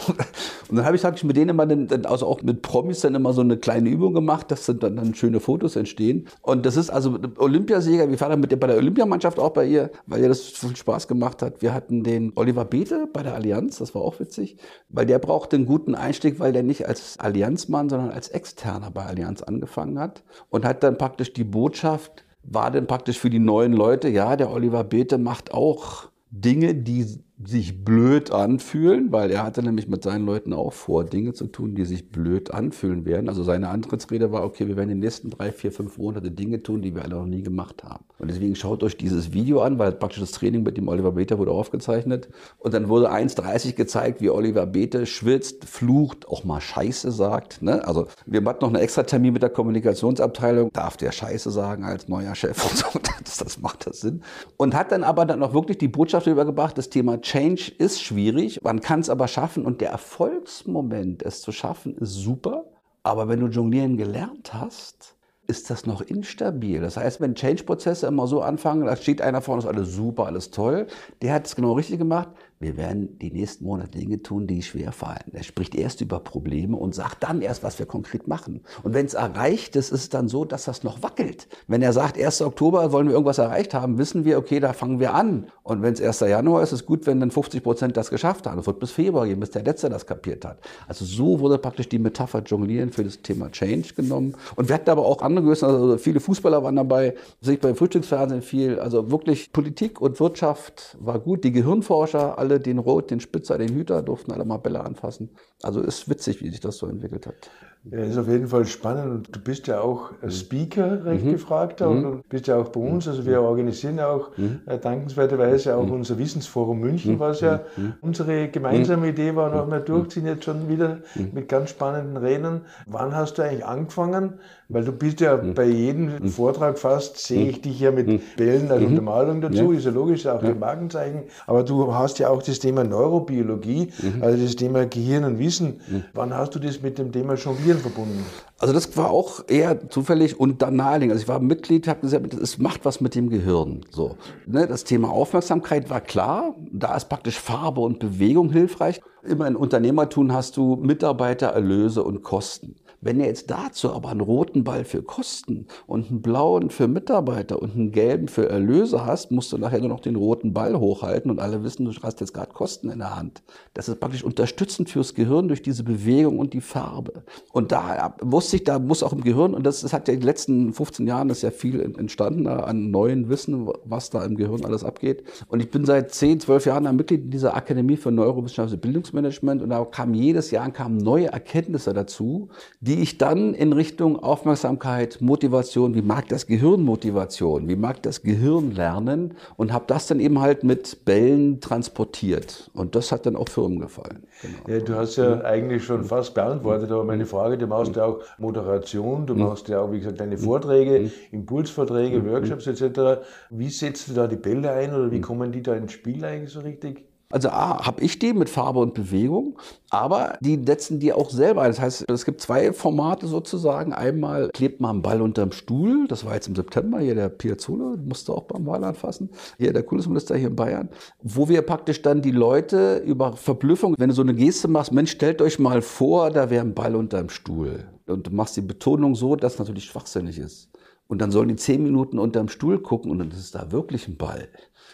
Und 0.69 0.77
dann 0.77 0.85
habe 0.85 0.97
ich 0.97 1.03
praktisch 1.03 1.25
mit 1.25 1.37
denen 1.37 1.51
immer, 1.51 1.65
dann, 1.65 2.05
also 2.05 2.27
auch 2.27 2.43
mit 2.43 2.61
Promis 2.61 3.01
dann 3.01 3.15
immer 3.15 3.33
so 3.33 3.41
eine 3.41 3.57
kleine 3.57 3.89
Übung 3.89 4.13
gemacht, 4.13 4.51
dass 4.51 4.67
dann, 4.67 4.97
dann 4.97 5.15
schöne 5.15 5.41
Fotos 5.41 5.77
entstehen. 5.77 6.27
Und 6.43 6.67
das 6.67 6.77
ist 6.77 6.91
also 6.99 7.19
Olympiasieger. 7.37 8.11
Wir 8.11 8.19
fahren 8.19 8.41
mit 8.41 8.59
bei 8.59 8.67
der 8.67 8.77
Olympiamannschaft 8.77 9.39
auch 9.39 9.51
bei 9.51 9.65
ihr, 9.65 9.91
weil 10.07 10.21
ihr 10.21 10.29
das 10.29 10.43
viel 10.43 10.75
Spaß 10.75 11.07
gemacht 11.07 11.43
hat. 11.43 11.63
Wir 11.63 11.73
hatten 11.73 12.03
den 12.03 12.33
Oliver 12.35 12.65
Beete 12.65 13.09
bei 13.13 13.23
der 13.23 13.35
Allianz, 13.35 13.79
das 13.79 13.95
war 13.95 14.03
auch 14.03 14.19
witzig, 14.19 14.57
weil 14.89 15.07
der 15.07 15.21
brauchte 15.21 15.57
einen 15.57 15.67
guten 15.67 15.95
Einstieg, 15.95 16.41
weil 16.41 16.53
der 16.53 16.65
nicht 16.65 16.87
als 16.87 17.19
Allianzmann, 17.21 17.89
sondern 17.89 18.11
als 18.11 18.29
Externer 18.29 18.91
bei 18.91 19.05
Allianz 19.05 19.43
angefangen 19.43 19.99
hat 20.01 20.25
und 20.51 20.65
hat 20.65 20.83
dann 20.83 20.99
praktisch 20.99 21.33
die 21.33 21.45
Botschaft, 21.45 22.25
war 22.43 22.71
dann 22.71 22.89
praktisch 22.89 23.19
für 23.19 23.31
die 23.31 23.39
neuen 23.39 23.73
Leute, 23.73 24.09
ja, 24.09 24.35
der 24.35 24.51
Oliver 24.51 24.83
Beete 24.83 25.19
macht 25.19 25.55
auch 25.55 26.09
Dinge, 26.31 26.75
die 26.75 27.23
sich 27.45 27.85
blöd 27.85 28.33
anfühlen, 28.33 29.13
weil 29.13 29.31
er 29.31 29.45
hatte 29.45 29.63
nämlich 29.63 29.89
mit 29.89 30.03
seinen 30.03 30.27
Leuten 30.27 30.53
auch 30.53 30.73
vor, 30.73 31.05
Dinge 31.05 31.35
zu 31.35 31.47
tun, 31.47 31.77
die 31.77 31.85
sich 31.85 32.11
blöd 32.11 32.53
anfühlen 32.53 33.05
werden. 33.05 33.29
Also 33.29 33.45
seine 33.45 33.69
Antrittsrede 33.69 34.33
war, 34.33 34.45
okay, 34.45 34.67
wir 34.67 34.77
werden 34.77 34.91
in 34.91 34.97
den 34.97 35.05
nächsten 35.05 35.31
drei, 35.31 35.53
vier, 35.53 35.71
fünf 35.71 35.99
Monate 35.99 36.33
Dinge 36.33 36.63
tun, 36.65 36.83
die 36.83 36.97
wir 36.97 37.05
alle 37.05 37.15
noch 37.15 37.27
nie 37.27 37.43
gemacht 37.43 37.85
haben. 37.85 38.05
Und 38.19 38.29
deswegen 38.29 38.57
schaut 38.57 38.83
euch 38.83 38.97
dieses 38.97 39.33
Video 39.33 39.61
an, 39.61 39.79
weil 39.79 39.93
praktisch 39.93 40.19
das 40.19 40.33
Training 40.33 40.65
mit 40.65 40.77
dem 40.77 40.89
Oliver 40.89 41.13
Bete 41.13 41.39
wurde 41.39 41.53
aufgezeichnet. 41.53 42.29
Und 42.59 42.75
dann 42.75 42.89
wurde 42.89 43.13
1,30 43.13 43.75
gezeigt, 43.75 44.21
wie 44.21 44.31
Oliver 44.31 44.67
Bete 44.67 45.07
schwitzt, 45.07 45.65
flucht, 45.65 46.27
auch 46.27 46.43
mal 46.43 46.61
Scheiße 46.61 47.13
sagt. 47.13 47.63
Ne? 47.63 47.87
Also 47.87 48.09
wir 48.27 48.45
hatten 48.45 48.65
noch 48.65 48.75
einen 48.75 48.83
extra 48.83 49.05
Termin 49.05 49.35
mit 49.35 49.43
der 49.43 49.51
Kommunikationsabteilung. 49.51 50.73
Darf 50.73 50.97
der 50.97 51.13
Scheiße 51.13 51.53
sagen 51.53 51.85
als 51.85 52.09
neuer 52.09 52.35
Chef 52.35 52.65
und 52.69 52.77
so. 52.77 52.87
Das, 53.25 53.37
das 53.45 53.61
macht 53.61 53.87
das 53.87 54.01
Sinn. 54.01 54.23
Und 54.57 54.75
hat 54.75 54.91
dann 54.91 55.05
aber 55.05 55.25
dann 55.25 55.41
auch 55.45 55.55
wirklich 55.55 55.79
die 55.79 55.89
Botschaft 55.89 56.27
übergebracht, 56.27 56.77
das 56.77 56.91
Thema 56.91 57.23
Change 57.29 57.73
ist 57.77 58.03
schwierig, 58.03 58.63
man 58.63 58.81
kann 58.81 59.01
es 59.01 59.11
aber 59.11 59.29
schaffen 59.29 59.67
und 59.67 59.83
der 59.83 59.91
Erfolgsmoment, 59.91 61.23
es 61.23 61.43
zu 61.43 61.53
schaffen, 61.53 61.95
ist 61.99 62.15
super. 62.15 62.65
Aber 63.03 63.29
wenn 63.29 63.41
du 63.41 63.49
Jonglieren 63.49 63.99
gelernt 63.99 64.55
hast, 64.55 65.15
ist 65.47 65.69
das 65.69 65.85
noch 65.85 66.01
instabil. 66.01 66.81
Das 66.81 66.97
heißt, 66.97 67.21
wenn 67.21 67.35
Change-Prozesse 67.35 68.07
immer 68.07 68.27
so 68.27 68.41
anfangen, 68.41 68.87
da 68.87 68.97
steht 68.97 69.21
einer 69.21 69.43
vorne, 69.43 69.61
ist 69.61 69.69
alles 69.69 69.93
super, 69.95 70.25
alles 70.25 70.51
toll, 70.51 70.87
der 71.21 71.35
hat 71.35 71.47
es 71.47 71.55
genau 71.55 71.75
richtig 71.75 71.99
gemacht 71.99 72.31
wir 72.61 72.77
werden 72.77 73.19
die 73.19 73.31
nächsten 73.31 73.65
Monate 73.65 73.99
Dinge 73.99 74.23
tun, 74.23 74.47
die 74.47 74.63
schwer 74.63 74.93
fallen. 74.93 75.33
Er 75.33 75.43
spricht 75.43 75.75
erst 75.75 76.01
über 76.01 76.21
Probleme 76.21 76.77
und 76.77 76.95
sagt 76.95 77.23
dann 77.23 77.41
erst, 77.41 77.63
was 77.63 77.79
wir 77.79 77.87
konkret 77.87 78.27
machen. 78.27 78.63
Und 78.83 78.95
wenn 78.95 79.07
es 79.07 79.15
erreicht 79.15 79.77
ist, 79.77 79.93
ist 79.93 80.01
es 80.01 80.09
dann 80.09 80.29
so, 80.29 80.45
dass 80.45 80.65
das 80.65 80.83
noch 80.83 81.03
wackelt. 81.03 81.49
Wenn 81.67 81.83
er 81.83 81.93
sagt, 81.93 82.19
1. 82.19 82.43
Oktober 82.43 82.93
wollen 82.93 83.07
wir 83.07 83.15
irgendwas 83.15 83.39
erreicht 83.39 83.75
haben, 83.75 83.99
wissen 83.99 84.25
wir, 84.25 84.39
okay, 84.39 84.59
da 84.61 84.73
fangen 84.73 84.99
wir 84.99 85.15
an. 85.15 85.47
Und 85.63 85.83
wenn 85.83 85.93
es 85.93 86.01
1. 86.01 86.21
Januar 86.21 86.63
ist, 86.63 86.73
ist 86.73 86.81
es 86.81 86.87
gut, 86.87 87.07
wenn 87.07 87.21
dann 87.21 87.31
50 87.31 87.63
Prozent 87.63 87.97
das 87.97 88.11
geschafft 88.11 88.47
haben. 88.47 88.59
Es 88.59 88.67
wird 88.67 88.81
bis 88.81 88.91
Februar 88.91 89.27
gehen, 89.27 89.39
bis 89.39 89.51
der 89.51 89.63
Letzte 89.63 89.89
das 89.89 90.07
kapiert 90.07 90.45
hat. 90.45 90.59
Also 90.87 91.05
so 91.05 91.41
wurde 91.41 91.59
praktisch 91.59 91.89
die 91.89 91.99
Metapher 91.99 92.43
Jonglieren 92.43 92.91
für 92.91 93.05
das 93.05 93.23
Thema 93.23 93.51
Change 93.51 93.95
genommen. 93.95 94.35
Und 94.57 94.69
wir 94.69 94.75
hatten 94.75 94.91
aber 94.91 95.05
auch 95.05 95.23
andere 95.23 95.45
Größen, 95.45 95.69
also 95.69 95.99
viele 95.99 96.21
Fußballer 96.21 96.63
waren 96.63 96.77
dabei, 96.77 97.15
sich 97.41 97.61
beim 97.61 97.77
Frühstücksfernsehen 97.77 98.43
viel. 98.43 98.79
Also 98.81 99.11
wirklich 99.11 99.53
Politik 99.53 100.01
und 100.01 100.19
Wirtschaft 100.21 100.97
war 101.01 101.19
gut. 101.19 101.45
Die 101.45 101.53
Gehirnforscher, 101.53 102.39
alle 102.39 102.48
den 102.49 102.79
Rot, 102.79 103.11
den 103.11 103.21
Spitzer, 103.21 103.59
den 103.59 103.75
Hüter, 103.75 104.03
durften 104.03 104.33
alle 104.33 104.47
mal 104.47 104.57
Bälle 104.57 104.81
anfassen. 104.81 105.31
Also 105.63 105.83
ist 105.83 106.09
witzig, 106.09 106.41
wie 106.41 106.49
sich 106.49 106.61
das 106.61 106.79
so 106.79 106.87
entwickelt 106.87 107.27
hat. 107.27 107.51
Ja, 107.91 108.01
ist 108.01 108.19
auf 108.19 108.29
jeden 108.29 108.49
Fall 108.49 108.67
spannend 108.67 109.11
und 109.11 109.35
du 109.35 109.41
bist 109.41 109.67
ja 109.67 109.81
auch 109.81 110.11
Speaker, 110.29 111.05
recht 111.05 111.25
mhm. 111.25 111.33
gefragter 111.33 111.89
und 111.89 111.99
mhm. 111.99 112.03
du 112.03 112.23
bist 112.29 112.47
ja 112.47 112.57
auch 112.57 112.69
bei 112.69 112.81
uns. 112.81 113.09
Also 113.09 113.25
wir 113.25 113.41
organisieren 113.41 113.97
ja 113.97 114.11
auch 114.11 114.37
mhm. 114.37 114.61
äh, 114.67 114.79
dankenswerterweise 114.79 115.77
auch 115.77 115.87
mhm. 115.87 115.93
unser 115.93 116.19
Wissensforum 116.19 116.81
München, 116.81 117.15
mhm. 117.15 117.21
was 117.21 117.41
ja 117.41 117.61
mhm. 117.77 117.95
unsere 118.01 118.49
gemeinsame 118.49 119.09
Idee 119.09 119.35
war. 119.37 119.55
Noch 119.55 119.71
wir 119.71 119.81
durchziehen 119.81 120.27
jetzt 120.27 120.45
schon 120.45 120.69
wieder 120.69 120.99
mit 121.33 121.49
ganz 121.49 121.71
spannenden 121.71 122.17
Rednern. 122.17 122.63
Wann 122.87 123.15
hast 123.15 123.39
du 123.39 123.43
eigentlich 123.43 123.65
angefangen? 123.65 124.35
Weil 124.71 124.85
du 124.85 124.93
bist 124.93 125.21
ja 125.21 125.35
bei 125.37 125.65
jedem 125.65 126.29
Vortrag 126.29 126.79
fast, 126.79 127.17
sehe 127.17 127.49
ich 127.49 127.63
dich 127.63 127.81
ja 127.81 127.91
mit 127.91 128.37
Bällen 128.37 128.71
als 128.71 128.85
Untermalung 128.85 129.41
dazu, 129.41 129.73
ja. 129.73 129.79
ist 129.79 129.87
ja 129.87 129.91
logisch, 129.91 130.27
auch 130.27 130.43
ja. 130.43 130.51
ein 130.51 130.59
Markenzeichen. 130.59 131.23
Aber 131.47 131.63
du 131.63 131.95
hast 131.95 132.19
ja 132.19 132.29
auch 132.29 132.43
das 132.43 132.59
Thema 132.59 132.85
Neurobiologie, 132.85 133.89
also 134.21 134.45
das 134.45 134.57
Thema 134.57 134.85
Gehirn 134.85 135.25
und 135.25 135.39
Wissen. 135.39 135.81
Wann 136.13 136.35
hast 136.35 136.55
du 136.55 136.59
das 136.59 136.83
mit 136.83 136.99
dem 136.99 137.13
Thema 137.13 137.35
Jonglieren 137.35 137.68
Medien 137.69 137.83
verbunden? 137.83 138.25
Also 138.59 138.75
das 138.75 138.97
war 138.97 139.11
auch 139.11 139.45
eher 139.47 139.89
zufällig 139.91 140.41
und 140.41 140.63
dann 140.63 140.77
naheliegend. 140.77 141.13
Also 141.13 141.23
ich 141.23 141.29
war 141.29 141.39
Mitglied, 141.39 141.87
habe 141.87 142.01
gesagt, 142.01 142.35
es 142.35 142.59
macht 142.59 142.85
was 142.85 143.01
mit 143.01 143.15
dem 143.15 143.31
Gehirn. 143.31 143.83
So, 143.91 144.17
ne, 144.47 144.67
das 144.67 144.85
Thema 144.85 145.11
Aufmerksamkeit 145.11 145.91
war 145.91 146.01
klar. 146.01 146.57
Da 146.73 146.97
ist 146.97 147.09
praktisch 147.09 147.39
Farbe 147.39 147.81
und 147.81 148.01
Bewegung 148.01 148.51
hilfreich. 148.51 149.01
Immer 149.23 149.47
in 149.47 149.55
Unternehmertun 149.55 150.33
hast 150.33 150.57
du 150.57 150.77
Mitarbeitererlöse 150.77 152.03
und 152.03 152.23
Kosten. 152.23 152.77
Wenn 153.01 153.21
ihr 153.21 153.27
jetzt 153.27 153.51
dazu 153.51 153.93
aber 153.93 154.11
einen 154.11 154.21
roten 154.21 154.65
Ball 154.65 154.85
für 154.85 155.03
Kosten 155.03 155.67
und 155.87 156.11
einen 156.11 156.23
blauen 156.23 156.71
für 156.71 156.89
Mitarbeiter 156.89 157.61
und 157.63 157.75
einen 157.75 157.93
gelben 157.93 158.29
für 158.29 158.49
Erlöse 158.49 159.07
hast, 159.07 159.31
musst 159.31 159.53
du 159.53 159.59
nachher 159.59 159.81
nur 159.81 159.89
noch 159.89 160.01
den 160.01 160.17
roten 160.17 160.53
Ball 160.53 160.79
hochhalten 160.79 161.31
und 161.31 161.39
alle 161.39 161.63
wissen, 161.63 161.85
du 161.85 161.93
hast 162.03 162.21
jetzt 162.21 162.35
gerade 162.35 162.53
Kosten 162.53 162.91
in 162.91 162.99
der 162.99 163.17
Hand. 163.17 163.43
Das 163.75 163.89
ist 163.89 164.01
praktisch 164.01 164.25
unterstützend 164.25 164.91
fürs 164.91 165.15
Gehirn 165.15 165.49
durch 165.49 165.63
diese 165.63 165.85
Bewegung 165.85 166.39
und 166.39 166.53
die 166.55 166.61
Farbe. 166.61 167.25
Und 167.53 167.73
da 167.73 168.15
wusste 168.21 168.57
ich, 168.57 168.65
da 168.65 168.79
muss 168.79 169.03
auch 169.03 169.13
im 169.13 169.23
Gehirn, 169.23 169.55
und 169.55 169.65
das, 169.65 169.93
hat 169.93 170.09
ja 170.09 170.15
in 170.15 170.21
den 170.21 170.27
letzten 170.27 170.73
15 170.73 171.07
Jahren 171.07 171.31
ist 171.31 171.43
ja 171.43 171.51
viel 171.51 171.81
entstanden 171.81 172.47
an 172.47 172.91
neuen 172.91 173.29
Wissen, 173.29 173.69
was 173.85 174.11
da 174.11 174.25
im 174.25 174.37
Gehirn 174.37 174.65
alles 174.65 174.85
abgeht. 174.85 175.25
Und 175.49 175.61
ich 175.61 175.71
bin 175.71 175.85
seit 175.85 176.13
10, 176.13 176.41
12 176.41 176.67
Jahren 176.67 176.97
Mitglied 176.97 177.25
in 177.25 177.31
dieser 177.31 177.57
Akademie 177.57 177.97
für 177.97 178.11
Neurowissenschaftliches 178.11 178.81
Bildungsmanagement 178.81 179.63
und 179.63 179.71
da 179.71 179.85
kam 179.85 180.15
jedes 180.15 180.51
Jahr 180.51 180.69
kamen 180.71 180.99
neue 180.99 181.27
Erkenntnisse 181.27 181.95
dazu, 181.95 182.49
die 182.89 183.03
ich 183.03 183.19
dann 183.19 183.53
in 183.53 183.75
Richtung 183.75 184.19
Aufmerksamkeit, 184.19 185.19
Motivation, 185.21 185.95
wie 185.95 186.01
mag 186.01 186.27
das 186.29 186.47
Gehirn 186.47 186.83
Motivation, 186.83 187.69
wie 187.69 187.77
mag 187.77 188.03
das 188.03 188.23
Gehirn 188.23 188.71
lernen 188.71 189.35
und 189.57 189.75
habe 189.75 189.85
das 189.87 190.07
dann 190.07 190.21
eben 190.21 190.41
halt 190.41 190.65
mit 190.65 191.05
Bällen 191.05 191.61
transportiert. 191.61 192.71
Und 192.73 192.95
das 192.95 193.13
hat 193.13 193.27
dann 193.27 193.37
auch 193.37 193.51
Firmen 193.51 193.79
gefallen. 193.79 194.27
Genau. 194.41 194.79
Ja, 194.79 194.83
du 194.83 194.95
hast 194.95 195.17
ja 195.17 195.43
eigentlich 195.43 195.85
schon 195.85 196.03
fast 196.03 196.33
beantwortet, 196.33 196.91
aber 196.91 197.05
meine 197.05 197.27
Frage, 197.27 197.59
du 197.59 197.67
machst 197.67 197.95
ja 197.95 198.07
auch 198.07 198.21
Moderation, 198.39 199.27
du 199.27 199.35
machst 199.35 199.69
ja 199.69 199.81
auch, 199.81 199.93
wie 199.93 199.99
gesagt, 199.99 200.21
deine 200.21 200.39
Vorträge, 200.39 201.11
Impulsvorträge, 201.31 202.25
Workshops 202.25 202.67
etc. 202.67 203.21
Wie 203.51 203.69
setzt 203.69 204.09
du 204.09 204.15
da 204.15 204.27
die 204.27 204.37
Bälle 204.37 204.73
ein 204.73 204.95
oder 204.95 205.11
wie 205.11 205.21
kommen 205.21 205.53
die 205.53 205.63
da 205.63 205.75
ins 205.75 205.93
Spiel 205.93 206.25
eigentlich 206.25 206.53
so 206.53 206.61
richtig? 206.61 207.08
Also 207.31 207.51
A, 207.51 207.85
habe 207.85 208.03
ich 208.03 208.19
die 208.19 208.33
mit 208.33 208.49
Farbe 208.49 208.79
und 208.79 208.95
Bewegung, 208.95 209.59
aber 209.91 210.39
die 210.41 210.59
setzen 210.65 210.99
die 210.99 211.13
auch 211.13 211.29
selber 211.29 211.61
ein. 211.61 211.71
Das 211.71 211.79
heißt, 211.81 212.11
es 212.11 212.25
gibt 212.25 212.41
zwei 212.41 212.73
Formate 212.73 213.27
sozusagen. 213.27 213.93
Einmal 213.93 214.49
klebt 214.49 214.81
man 214.81 214.93
einen 214.93 215.03
Ball 215.03 215.21
unterm 215.21 215.53
Stuhl, 215.53 216.09
das 216.09 216.25
war 216.25 216.35
jetzt 216.35 216.49
im 216.49 216.57
September, 216.57 217.01
hier 217.01 217.15
der 217.15 217.29
Piazzolla, 217.29 217.97
musste 218.03 218.33
auch 218.33 218.45
beim 218.45 218.65
Wahl 218.65 218.83
anfassen, 218.83 219.29
hier 219.59 219.75
der 219.75 219.83
Kultusminister 219.83 220.37
hier 220.37 220.49
in 220.49 220.57
Bayern, 220.57 220.89
wo 221.23 221.51
wir 221.51 221.61
praktisch 221.61 222.01
dann 222.01 222.23
die 222.23 222.31
Leute 222.31 223.03
über 223.05 223.35
Verblüffung, 223.35 223.95
wenn 223.99 224.09
du 224.09 224.15
so 224.15 224.23
eine 224.23 224.35
Geste 224.35 224.69
machst, 224.69 224.93
Mensch, 224.93 225.11
stellt 225.11 225.43
euch 225.43 225.59
mal 225.59 225.83
vor, 225.83 226.31
da 226.31 226.49
wäre 226.49 226.65
ein 226.65 226.75
Ball 226.75 226.97
unterm 226.97 227.29
Stuhl. 227.29 227.89
Und 228.07 228.27
du 228.27 228.31
machst 228.31 228.57
die 228.57 228.63
Betonung 228.63 229.15
so, 229.15 229.37
dass 229.37 229.59
natürlich 229.59 229.85
schwachsinnig 229.85 230.39
ist. 230.39 230.71
Und 231.09 231.21
dann 231.21 231.31
sollen 231.31 231.49
die 231.49 231.57
zehn 231.57 231.83
Minuten 231.83 232.19
unterm 232.19 232.49
Stuhl 232.49 232.81
gucken 232.81 233.11
und 233.11 233.19
dann 233.19 233.31
ist 233.31 233.55
da 233.55 233.73
wirklich 233.73 234.07
ein 234.09 234.17
Ball. 234.17 234.49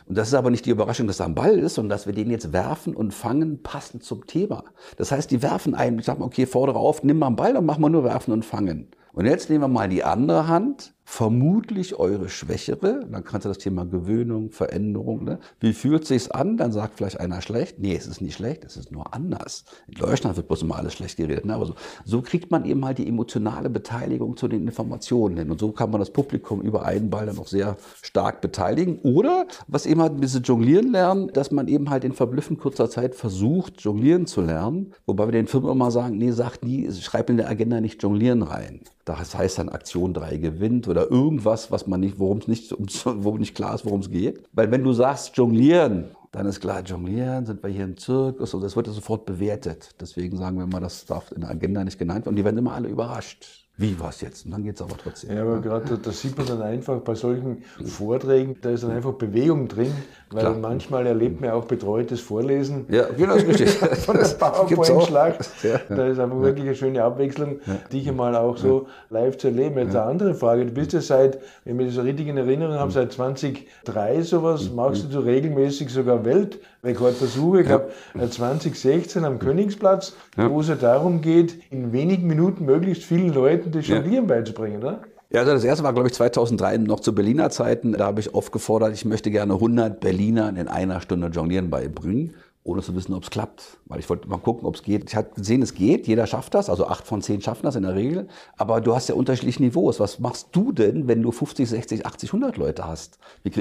Und 0.06 0.16
das 0.16 0.28
ist 0.28 0.34
aber 0.34 0.50
nicht 0.50 0.64
die 0.64 0.70
Überraschung, 0.70 1.06
dass 1.06 1.16
da 1.16 1.24
ein 1.24 1.34
Ball 1.34 1.58
ist, 1.58 1.74
sondern 1.74 1.90
dass 1.90 2.06
wir 2.06 2.14
den 2.14 2.30
jetzt 2.30 2.52
werfen 2.52 2.94
und 2.94 3.12
fangen 3.12 3.62
passend 3.62 4.04
zum 4.04 4.26
Thema. 4.26 4.64
Das 4.96 5.10
heißt, 5.12 5.30
die 5.30 5.42
werfen 5.42 5.74
einen, 5.74 5.98
ich 5.98 6.04
sag 6.04 6.18
mal, 6.18 6.26
okay, 6.26 6.46
fordere 6.46 6.78
auf, 6.78 7.02
nimm 7.02 7.18
mal 7.18 7.28
einen 7.28 7.36
Ball 7.36 7.56
und 7.56 7.66
mach 7.66 7.78
mal 7.78 7.90
nur 7.90 8.04
werfen 8.04 8.32
und 8.32 8.44
fangen. 8.44 8.90
Und 9.12 9.26
jetzt 9.26 9.50
nehmen 9.50 9.62
wir 9.62 9.68
mal 9.68 9.88
die 9.88 10.04
andere 10.04 10.46
Hand 10.46 10.93
vermutlich 11.04 11.98
eure 11.98 12.28
schwächere. 12.28 13.06
Dann 13.10 13.24
kannst 13.24 13.44
du 13.44 13.48
das 13.48 13.58
Thema 13.58 13.84
Gewöhnung, 13.84 14.50
Veränderung. 14.50 15.24
Ne? 15.24 15.38
Wie 15.60 15.72
fühlt 15.72 16.06
sich's 16.06 16.30
an? 16.30 16.56
Dann 16.56 16.72
sagt 16.72 16.96
vielleicht 16.96 17.20
einer 17.20 17.42
schlecht. 17.42 17.78
Nee, 17.78 17.94
es 17.94 18.06
ist 18.06 18.20
nicht 18.20 18.34
schlecht, 18.34 18.64
es 18.64 18.76
ist 18.76 18.90
nur 18.90 19.14
anders. 19.14 19.64
In 19.86 19.94
Deutschland 19.94 20.36
wird 20.36 20.48
bloß 20.48 20.62
immer 20.62 20.76
alles 20.76 20.94
schlecht 20.94 21.16
geredet. 21.16 21.44
Ne? 21.44 21.54
Aber 21.54 21.66
so, 21.66 21.74
so 22.04 22.22
kriegt 22.22 22.50
man 22.50 22.64
eben 22.64 22.84
halt 22.84 22.98
die 22.98 23.06
emotionale 23.06 23.70
Beteiligung 23.70 24.36
zu 24.36 24.48
den 24.48 24.66
Informationen 24.66 25.36
hin. 25.36 25.50
Und 25.50 25.60
so 25.60 25.72
kann 25.72 25.90
man 25.90 26.00
das 26.00 26.10
Publikum 26.10 26.62
über 26.62 26.84
einen 26.84 27.10
Ball 27.10 27.26
dann 27.26 27.38
auch 27.38 27.48
sehr 27.48 27.76
stark 28.02 28.40
beteiligen. 28.40 28.98
Oder, 29.00 29.46
was 29.68 29.86
eben 29.86 30.00
halt 30.00 30.14
ein 30.14 30.20
bisschen 30.20 30.42
jonglieren 30.42 30.90
lernen, 30.90 31.28
dass 31.32 31.50
man 31.50 31.68
eben 31.68 31.90
halt 31.90 32.04
in 32.04 32.12
verblüffend 32.12 32.58
kurzer 32.60 32.88
Zeit 32.88 33.14
versucht, 33.14 33.82
jonglieren 33.82 34.26
zu 34.26 34.40
lernen. 34.40 34.94
Wobei 35.06 35.26
wir 35.26 35.32
den 35.32 35.46
Firmen 35.46 35.70
immer 35.70 35.90
sagen, 35.90 36.16
nee, 36.16 36.30
sagt 36.30 36.64
nie, 36.64 36.90
schreib 36.92 37.28
in 37.28 37.36
der 37.36 37.48
Agenda 37.48 37.80
nicht 37.80 38.02
jonglieren 38.02 38.42
rein. 38.42 38.80
Das 39.04 39.36
heißt 39.36 39.58
dann 39.58 39.68
Aktion 39.68 40.14
3 40.14 40.38
gewinnt 40.38 40.88
oder 40.94 41.10
irgendwas, 41.10 41.72
was 41.72 41.86
man 41.88 42.00
nicht, 42.00 42.20
worum 42.20 42.38
es 42.38 42.46
nicht, 42.46 42.74
wo 42.78 43.36
nicht 43.36 43.54
klar 43.54 43.74
ist, 43.74 43.84
worum 43.84 44.00
es 44.00 44.10
geht. 44.10 44.44
Weil 44.52 44.70
wenn 44.70 44.84
du 44.84 44.92
sagst 44.92 45.36
jonglieren, 45.36 46.04
dann 46.30 46.46
ist 46.46 46.60
klar, 46.60 46.82
jonglieren, 46.82 47.46
sind 47.46 47.62
wir 47.62 47.70
hier 47.70 47.84
im 47.84 47.96
Zirkus 47.96 48.54
und 48.54 48.62
das 48.62 48.76
wird 48.76 48.86
ja 48.86 48.92
sofort 48.92 49.26
bewertet. 49.26 49.94
Deswegen 50.00 50.36
sagen 50.36 50.56
wir 50.58 50.66
mal, 50.66 50.80
das 50.80 51.04
darf 51.04 51.32
in 51.32 51.40
der 51.40 51.50
Agenda 51.50 51.82
nicht 51.82 51.98
genannt 51.98 52.26
werden. 52.26 52.30
Und 52.30 52.36
die 52.36 52.44
werden 52.44 52.58
immer 52.58 52.72
alle 52.74 52.88
überrascht. 52.88 53.64
Wie 53.76 53.98
war 53.98 54.10
es 54.10 54.20
jetzt? 54.20 54.44
Und 54.44 54.52
dann 54.52 54.62
geht 54.62 54.76
es 54.76 54.82
aber 54.82 54.96
trotzdem. 54.96 55.34
Ja, 55.34 55.42
aber 55.42 55.60
gerade 55.60 55.98
da 55.98 56.12
sieht 56.12 56.38
man 56.38 56.46
dann 56.46 56.62
einfach 56.62 57.00
bei 57.00 57.16
solchen 57.16 57.64
Vorträgen, 57.84 58.56
da 58.60 58.70
ist 58.70 58.84
dann 58.84 58.92
einfach 58.92 59.14
Bewegung 59.14 59.66
drin, 59.66 59.90
weil 60.34 60.42
Klar. 60.42 60.56
manchmal 60.60 61.06
erlebt 61.06 61.40
man 61.40 61.50
auch 61.50 61.64
betreutes 61.64 62.20
Vorlesen. 62.20 62.86
Ja, 62.88 63.04
genau, 63.16 63.34
ist 63.34 63.46
richtig. 63.46 63.70
Von 64.04 64.16
der 64.16 64.24
PowerPoint-Schlacht. 64.38 65.48
Ja. 65.62 65.80
Da 65.88 66.08
ist 66.08 66.18
einfach 66.18 66.40
wirklich 66.40 66.66
eine 66.66 66.74
schöne 66.74 67.04
Abwechslung, 67.04 67.60
ja. 67.64 67.74
dich 67.92 68.08
einmal 68.08 68.34
auch 68.34 68.56
so 68.56 68.88
live 69.10 69.38
zu 69.38 69.48
erleben. 69.48 69.78
Jetzt 69.78 69.94
eine 69.94 70.04
andere 70.04 70.34
Frage. 70.34 70.66
Du 70.66 70.72
bist 70.72 70.92
ja 70.92 71.00
seit, 71.00 71.38
wenn 71.64 71.78
ich 71.78 71.86
das 71.86 71.94
so 71.94 72.02
richtig 72.02 72.26
in 72.26 72.36
Erinnerung 72.36 72.74
habe, 72.74 72.90
seit 72.90 73.12
2003 73.12 74.22
sowas, 74.22 74.70
machst 74.70 75.06
du 75.12 75.20
regelmäßig 75.20 75.90
sogar 75.90 76.24
Weltrekordversuche. 76.24 77.60
Ich 77.60 77.66
glaube, 77.66 77.90
2016 78.28 79.24
am 79.24 79.38
Königsplatz, 79.38 80.14
wo 80.36 80.60
es 80.60 80.68
ja 80.68 80.74
darum 80.74 81.20
geht, 81.20 81.54
in 81.70 81.92
wenigen 81.92 82.26
Minuten 82.26 82.64
möglichst 82.64 83.04
vielen 83.04 83.32
Leuten 83.32 83.70
das 83.70 83.86
Jonglieren 83.86 84.26
beizubringen, 84.26 84.82
oder? 84.82 85.00
Ja, 85.34 85.40
also 85.40 85.52
das 85.52 85.64
erste 85.64 85.82
war, 85.82 85.92
glaube 85.92 86.06
ich, 86.06 86.14
2003 86.14 86.76
noch 86.76 87.00
zu 87.00 87.12
Berliner 87.12 87.50
Zeiten. 87.50 87.94
Da 87.94 88.06
habe 88.06 88.20
ich 88.20 88.34
oft 88.34 88.52
gefordert, 88.52 88.92
ich 88.94 89.04
möchte 89.04 89.32
gerne 89.32 89.54
100 89.54 89.98
Berlinern 89.98 90.54
in 90.54 90.68
einer 90.68 91.00
Stunde 91.00 91.26
Jonglieren 91.26 91.70
beibringen 91.70 92.36
ohne 92.64 92.80
zu 92.80 92.94
wissen, 92.96 93.12
ob 93.12 93.22
es 93.22 93.30
klappt. 93.30 93.78
Weil 93.84 94.00
ich 94.00 94.08
wollte 94.08 94.26
mal 94.26 94.38
gucken, 94.38 94.66
ob 94.66 94.74
es 94.74 94.82
geht. 94.82 95.10
Ich 95.10 95.14
habe 95.14 95.28
gesehen, 95.34 95.60
es 95.60 95.74
geht, 95.74 96.06
jeder 96.06 96.26
schafft 96.26 96.54
das, 96.54 96.70
also 96.70 96.86
acht 96.86 97.06
von 97.06 97.20
zehn 97.20 97.42
schaffen 97.42 97.64
das 97.64 97.76
in 97.76 97.82
der 97.82 97.94
Regel. 97.94 98.26
Aber 98.56 98.80
du 98.80 98.94
hast 98.94 99.08
ja 99.10 99.14
unterschiedliche 99.14 99.62
Niveaus. 99.62 100.00
Was 100.00 100.18
machst 100.18 100.48
du 100.52 100.72
denn, 100.72 101.06
wenn 101.06 101.22
du 101.22 101.30
50, 101.30 101.68
60, 101.68 102.06
80, 102.06 102.30
100 102.30 102.56
Leute 102.56 102.86
hast? 102.86 103.18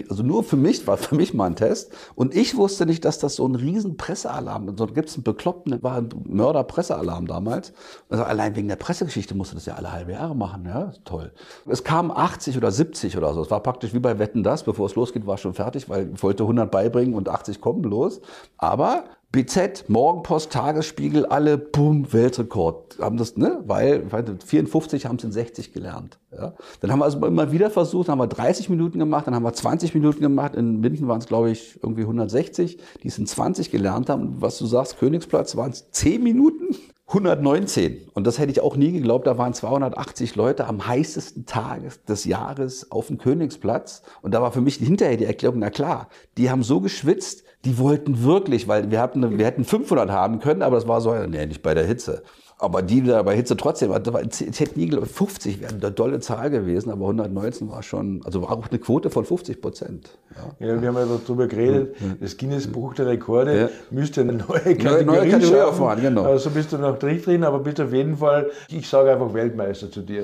Also 0.09 0.23
nur 0.23 0.43
für 0.45 0.55
mich, 0.55 0.87
war 0.87 0.95
für 0.95 1.15
mich 1.15 1.33
mal 1.33 1.47
ein 1.47 1.57
Test. 1.57 1.91
Und 2.15 2.33
ich 2.33 2.55
wusste 2.55 2.85
nicht, 2.85 3.03
dass 3.03 3.19
das 3.19 3.35
so 3.35 3.45
ein 3.45 3.55
riesen 3.55 3.97
Pressealarm, 3.97 4.77
so 4.77 4.87
gibt 4.87 5.09
es 5.09 5.15
einen 5.15 5.23
bekloppten, 5.23 5.83
war 5.83 5.97
ein 5.97 6.09
Mörder-Pressealarm 6.25 7.27
damals. 7.27 7.73
Also 8.09 8.23
allein 8.23 8.55
wegen 8.55 8.69
der 8.69 8.77
Pressegeschichte 8.77 9.35
musste 9.35 9.55
das 9.55 9.65
ja 9.65 9.73
alle 9.73 9.91
halbe 9.91 10.13
Jahre 10.13 10.35
machen, 10.35 10.65
ja, 10.65 10.93
toll. 11.03 11.33
Es 11.67 11.83
kamen 11.83 12.09
80 12.09 12.55
oder 12.55 12.71
70 12.71 13.17
oder 13.17 13.33
so. 13.33 13.41
Es 13.41 13.51
war 13.51 13.61
praktisch 13.61 13.93
wie 13.93 13.99
bei 13.99 14.17
Wetten 14.17 14.43
das, 14.43 14.63
bevor 14.63 14.85
es 14.85 14.95
losgeht, 14.95 15.27
war 15.27 15.37
schon 15.37 15.53
fertig, 15.53 15.89
weil 15.89 16.09
ich 16.13 16.23
wollte 16.23 16.43
100 16.43 16.71
beibringen 16.71 17.15
und 17.15 17.27
80 17.27 17.59
kommen 17.59 17.81
bloß. 17.81 18.21
Aber 18.57 18.92
BZ, 19.33 19.85
Morgenpost, 19.87 20.51
Tagesspiegel, 20.51 21.25
alle, 21.25 21.57
boom, 21.57 22.13
Weltrekord. 22.13 22.99
Haben 22.99 23.17
das, 23.17 23.35
ne? 23.35 23.63
Weil, 23.65 24.05
54 24.45 25.07
haben 25.07 25.15
es 25.15 25.23
in 25.23 25.31
60 25.31 25.73
gelernt. 25.73 26.19
Ja? 26.31 26.53
Dann 26.81 26.91
haben 26.91 26.99
wir 26.99 27.05
also 27.05 27.25
immer 27.25 27.51
wieder 27.51 27.71
versucht, 27.71 28.09
haben 28.09 28.19
wir 28.19 28.27
30 28.27 28.69
Minuten 28.69 28.99
gemacht, 28.99 29.25
dann 29.25 29.33
haben 29.33 29.41
wir 29.41 29.51
20 29.51 29.95
Minuten 29.95 30.21
gemacht. 30.21 30.53
In 30.53 30.81
Minden 30.81 31.07
waren 31.07 31.17
es, 31.17 31.25
glaube 31.25 31.49
ich, 31.49 31.79
irgendwie 31.81 32.03
160, 32.03 32.77
die 33.01 33.07
es 33.07 33.17
in 33.17 33.25
20 33.25 33.71
gelernt 33.71 34.07
haben. 34.07 34.35
Was 34.39 34.59
du 34.59 34.67
sagst, 34.67 34.99
Königsplatz 34.99 35.55
waren 35.55 35.71
es 35.71 35.89
10 35.89 36.21
Minuten. 36.21 36.75
119. 37.07 38.09
Und 38.13 38.25
das 38.25 38.39
hätte 38.39 38.51
ich 38.51 38.61
auch 38.61 38.75
nie 38.75 38.91
geglaubt. 38.91 39.27
Da 39.27 39.37
waren 39.37 39.53
280 39.53 40.35
Leute 40.35 40.67
am 40.67 40.87
heißesten 40.87 41.45
Tag 41.45 42.05
des 42.05 42.25
Jahres 42.25 42.91
auf 42.91 43.07
dem 43.07 43.17
Königsplatz. 43.17 44.03
Und 44.21 44.33
da 44.33 44.41
war 44.43 44.51
für 44.51 44.61
mich 44.61 44.75
hinterher 44.75 45.17
die 45.17 45.25
Erklärung, 45.25 45.59
na 45.59 45.69
klar, 45.69 46.09
die 46.37 46.49
haben 46.49 46.63
so 46.63 46.81
geschwitzt, 46.81 47.42
die 47.65 47.77
wollten 47.77 48.23
wirklich, 48.23 48.67
weil 48.67 48.91
wir 48.91 48.99
hatten, 48.99 49.37
wir 49.37 49.45
hätten 49.45 49.63
500 49.63 50.09
haben 50.09 50.39
können, 50.39 50.61
aber 50.61 50.75
das 50.75 50.87
war 50.87 51.01
so, 51.01 51.13
nee, 51.13 51.45
nicht 51.45 51.61
bei 51.61 51.73
der 51.73 51.85
Hitze. 51.85 52.23
Aber 52.59 52.81
die 52.81 53.03
da 53.03 53.21
bei 53.23 53.35
Hitze 53.35 53.57
trotzdem, 53.57 53.91
ich 53.91 54.59
hätte 54.59 54.79
nie 54.79 54.85
geglaubt, 54.85 55.07
50 55.07 55.61
wäre 55.61 55.73
eine 55.73 55.91
dolle 55.91 56.19
Zahl 56.19 56.49
gewesen, 56.49 56.91
aber 56.91 57.01
119 57.01 57.69
war 57.69 57.83
schon, 57.83 58.21
also 58.23 58.41
war 58.41 58.51
auch 58.51 58.69
eine 58.69 58.79
Quote 58.79 59.09
von 59.09 59.25
50 59.25 59.61
Prozent. 59.61 60.17
Ja. 60.59 60.67
ja. 60.67 60.81
wir 60.81 60.87
haben 60.87 60.95
ja 60.95 61.05
darüber 61.05 61.47
geredet, 61.47 61.95
das 62.21 62.37
Guinness-Buch 62.37 62.93
der 62.93 63.07
Rekorde 63.07 63.59
ja. 63.59 63.69
müsste 63.89 64.21
eine 64.21 64.33
neue 64.33 64.47
Kategorie, 64.47 65.03
neue, 65.03 65.05
neue 65.05 65.29
Kategorie 65.29 65.61
aufmachen, 65.61 66.01
genau. 66.03 66.23
Also 66.23 66.51
bist 66.51 66.71
du 66.71 66.77
noch 66.77 66.97
drin, 66.99 67.43
aber 67.43 67.59
bist 67.59 67.81
auf 67.81 67.91
jeden 67.91 68.17
Fall, 68.17 68.49
ich 68.69 68.87
sage 68.87 69.11
einfach 69.11 69.33
Weltmeister 69.33 69.91
zu 69.91 70.01
dir. 70.01 70.23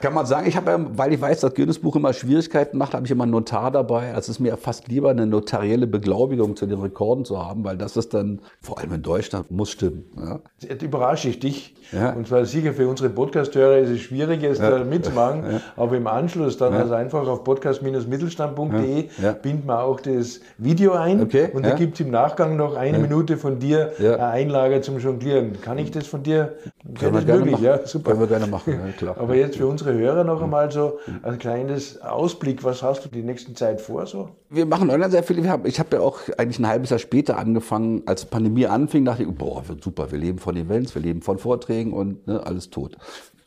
Kann 0.00 0.14
man 0.14 0.24
sagen, 0.24 0.46
ich 0.48 0.56
habe 0.56 0.70
ja, 0.70 0.78
weil 0.96 1.12
ich 1.12 1.20
weiß, 1.20 1.40
dass 1.40 1.54
Guinness-Buch 1.54 1.96
immer 1.96 2.12
Schwierigkeiten 2.14 2.78
macht, 2.78 2.94
habe 2.94 3.04
ich 3.04 3.10
immer 3.10 3.24
einen 3.24 3.32
Notar 3.32 3.70
dabei. 3.70 4.08
Also 4.14 4.20
es 4.20 4.28
ist 4.30 4.40
mir 4.40 4.56
fast 4.56 4.88
lieber, 4.88 5.10
eine 5.10 5.26
notarielle 5.26 5.86
Beglaubigung 5.86 6.56
zu 6.56 6.66
den 6.66 6.80
Rekorden 6.80 7.24
zu 7.24 7.44
haben, 7.44 7.64
weil 7.64 7.76
das 7.76 7.96
ist 7.96 8.14
dann, 8.14 8.40
vor 8.62 8.78
allem 8.78 8.94
in 8.94 9.02
Deutschland, 9.02 9.50
muss 9.50 9.70
stimmen. 9.70 10.04
Ja. 10.16 10.40
Jetzt 10.60 10.82
überrasche 10.82 11.28
ich 11.28 11.38
dich. 11.38 11.74
Ja. 11.92 12.12
Und 12.12 12.28
zwar 12.28 12.46
sicher 12.46 12.72
für 12.72 12.88
unsere 12.88 13.10
Podcast-Hörer 13.10 13.78
ist 13.78 13.90
es 13.90 14.00
schwierig, 14.00 14.42
es 14.42 14.58
ja. 14.58 14.70
da 14.70 14.84
mitzumachen. 14.84 15.44
Ja. 15.50 15.60
Aber 15.76 15.96
im 15.96 16.06
Anschluss 16.06 16.56
dann 16.56 16.72
also 16.72 16.94
einfach 16.94 17.26
auf 17.26 17.44
podcast-mittelstand.de 17.44 19.08
binden 19.42 19.66
wir 19.66 19.82
auch 19.82 20.00
das 20.00 20.40
Video 20.56 20.92
ein. 20.92 21.20
Okay. 21.22 21.50
Und 21.52 21.66
da 21.66 21.74
gibt 21.74 21.94
es 21.94 22.00
im 22.00 22.10
Nachgang 22.10 22.56
noch 22.56 22.74
eine 22.74 22.98
Minute 22.98 23.36
von 23.36 23.58
dir 23.58 23.92
eine 23.98 24.26
Einlage 24.28 24.80
zum 24.80 24.98
Jonglieren. 24.98 25.60
Kann 25.60 25.76
ich 25.78 25.90
das 25.90 26.06
von 26.06 26.22
dir? 26.22 26.54
Können 26.98 27.14
wir 27.14 27.22
gerne 27.22 27.50
machen. 27.50 27.64
Ja, 27.64 27.86
super. 27.86 28.12
Können 28.12 28.20
wir 28.20 28.28
gerne 28.28 28.46
machen, 28.46 28.94
klar. 28.96 29.16
Aber 29.18 29.34
jetzt 29.34 29.56
für 29.56 29.66
unsere 29.66 29.89
unsere 29.90 29.98
Hörer 29.98 30.24
noch 30.24 30.42
einmal 30.42 30.70
so 30.70 30.98
ein 31.22 31.38
kleines 31.38 32.00
Ausblick. 32.00 32.64
Was 32.64 32.82
hast 32.82 33.04
du 33.04 33.08
die 33.08 33.22
nächsten 33.22 33.54
Zeit 33.56 33.80
vor? 33.80 34.06
So? 34.06 34.30
Wir 34.48 34.66
machen 34.66 34.90
online 34.90 35.10
sehr 35.10 35.22
viel. 35.22 35.38
Ich 35.64 35.78
habe 35.78 35.96
ja 35.96 36.02
auch 36.02 36.20
eigentlich 36.38 36.58
ein 36.58 36.68
halbes 36.68 36.90
Jahr 36.90 36.98
später 36.98 37.38
angefangen, 37.38 38.02
als 38.06 38.24
Pandemie 38.24 38.66
anfing, 38.66 39.04
dachte 39.04 39.22
ich, 39.22 39.28
boah, 39.28 39.66
wird 39.68 39.82
super, 39.82 40.10
wir 40.10 40.18
leben 40.18 40.38
von 40.38 40.56
Events, 40.56 40.94
wir 40.94 41.02
leben 41.02 41.22
von 41.22 41.38
Vorträgen 41.38 41.92
und 41.92 42.26
ne, 42.26 42.44
alles 42.44 42.70
tot. 42.70 42.96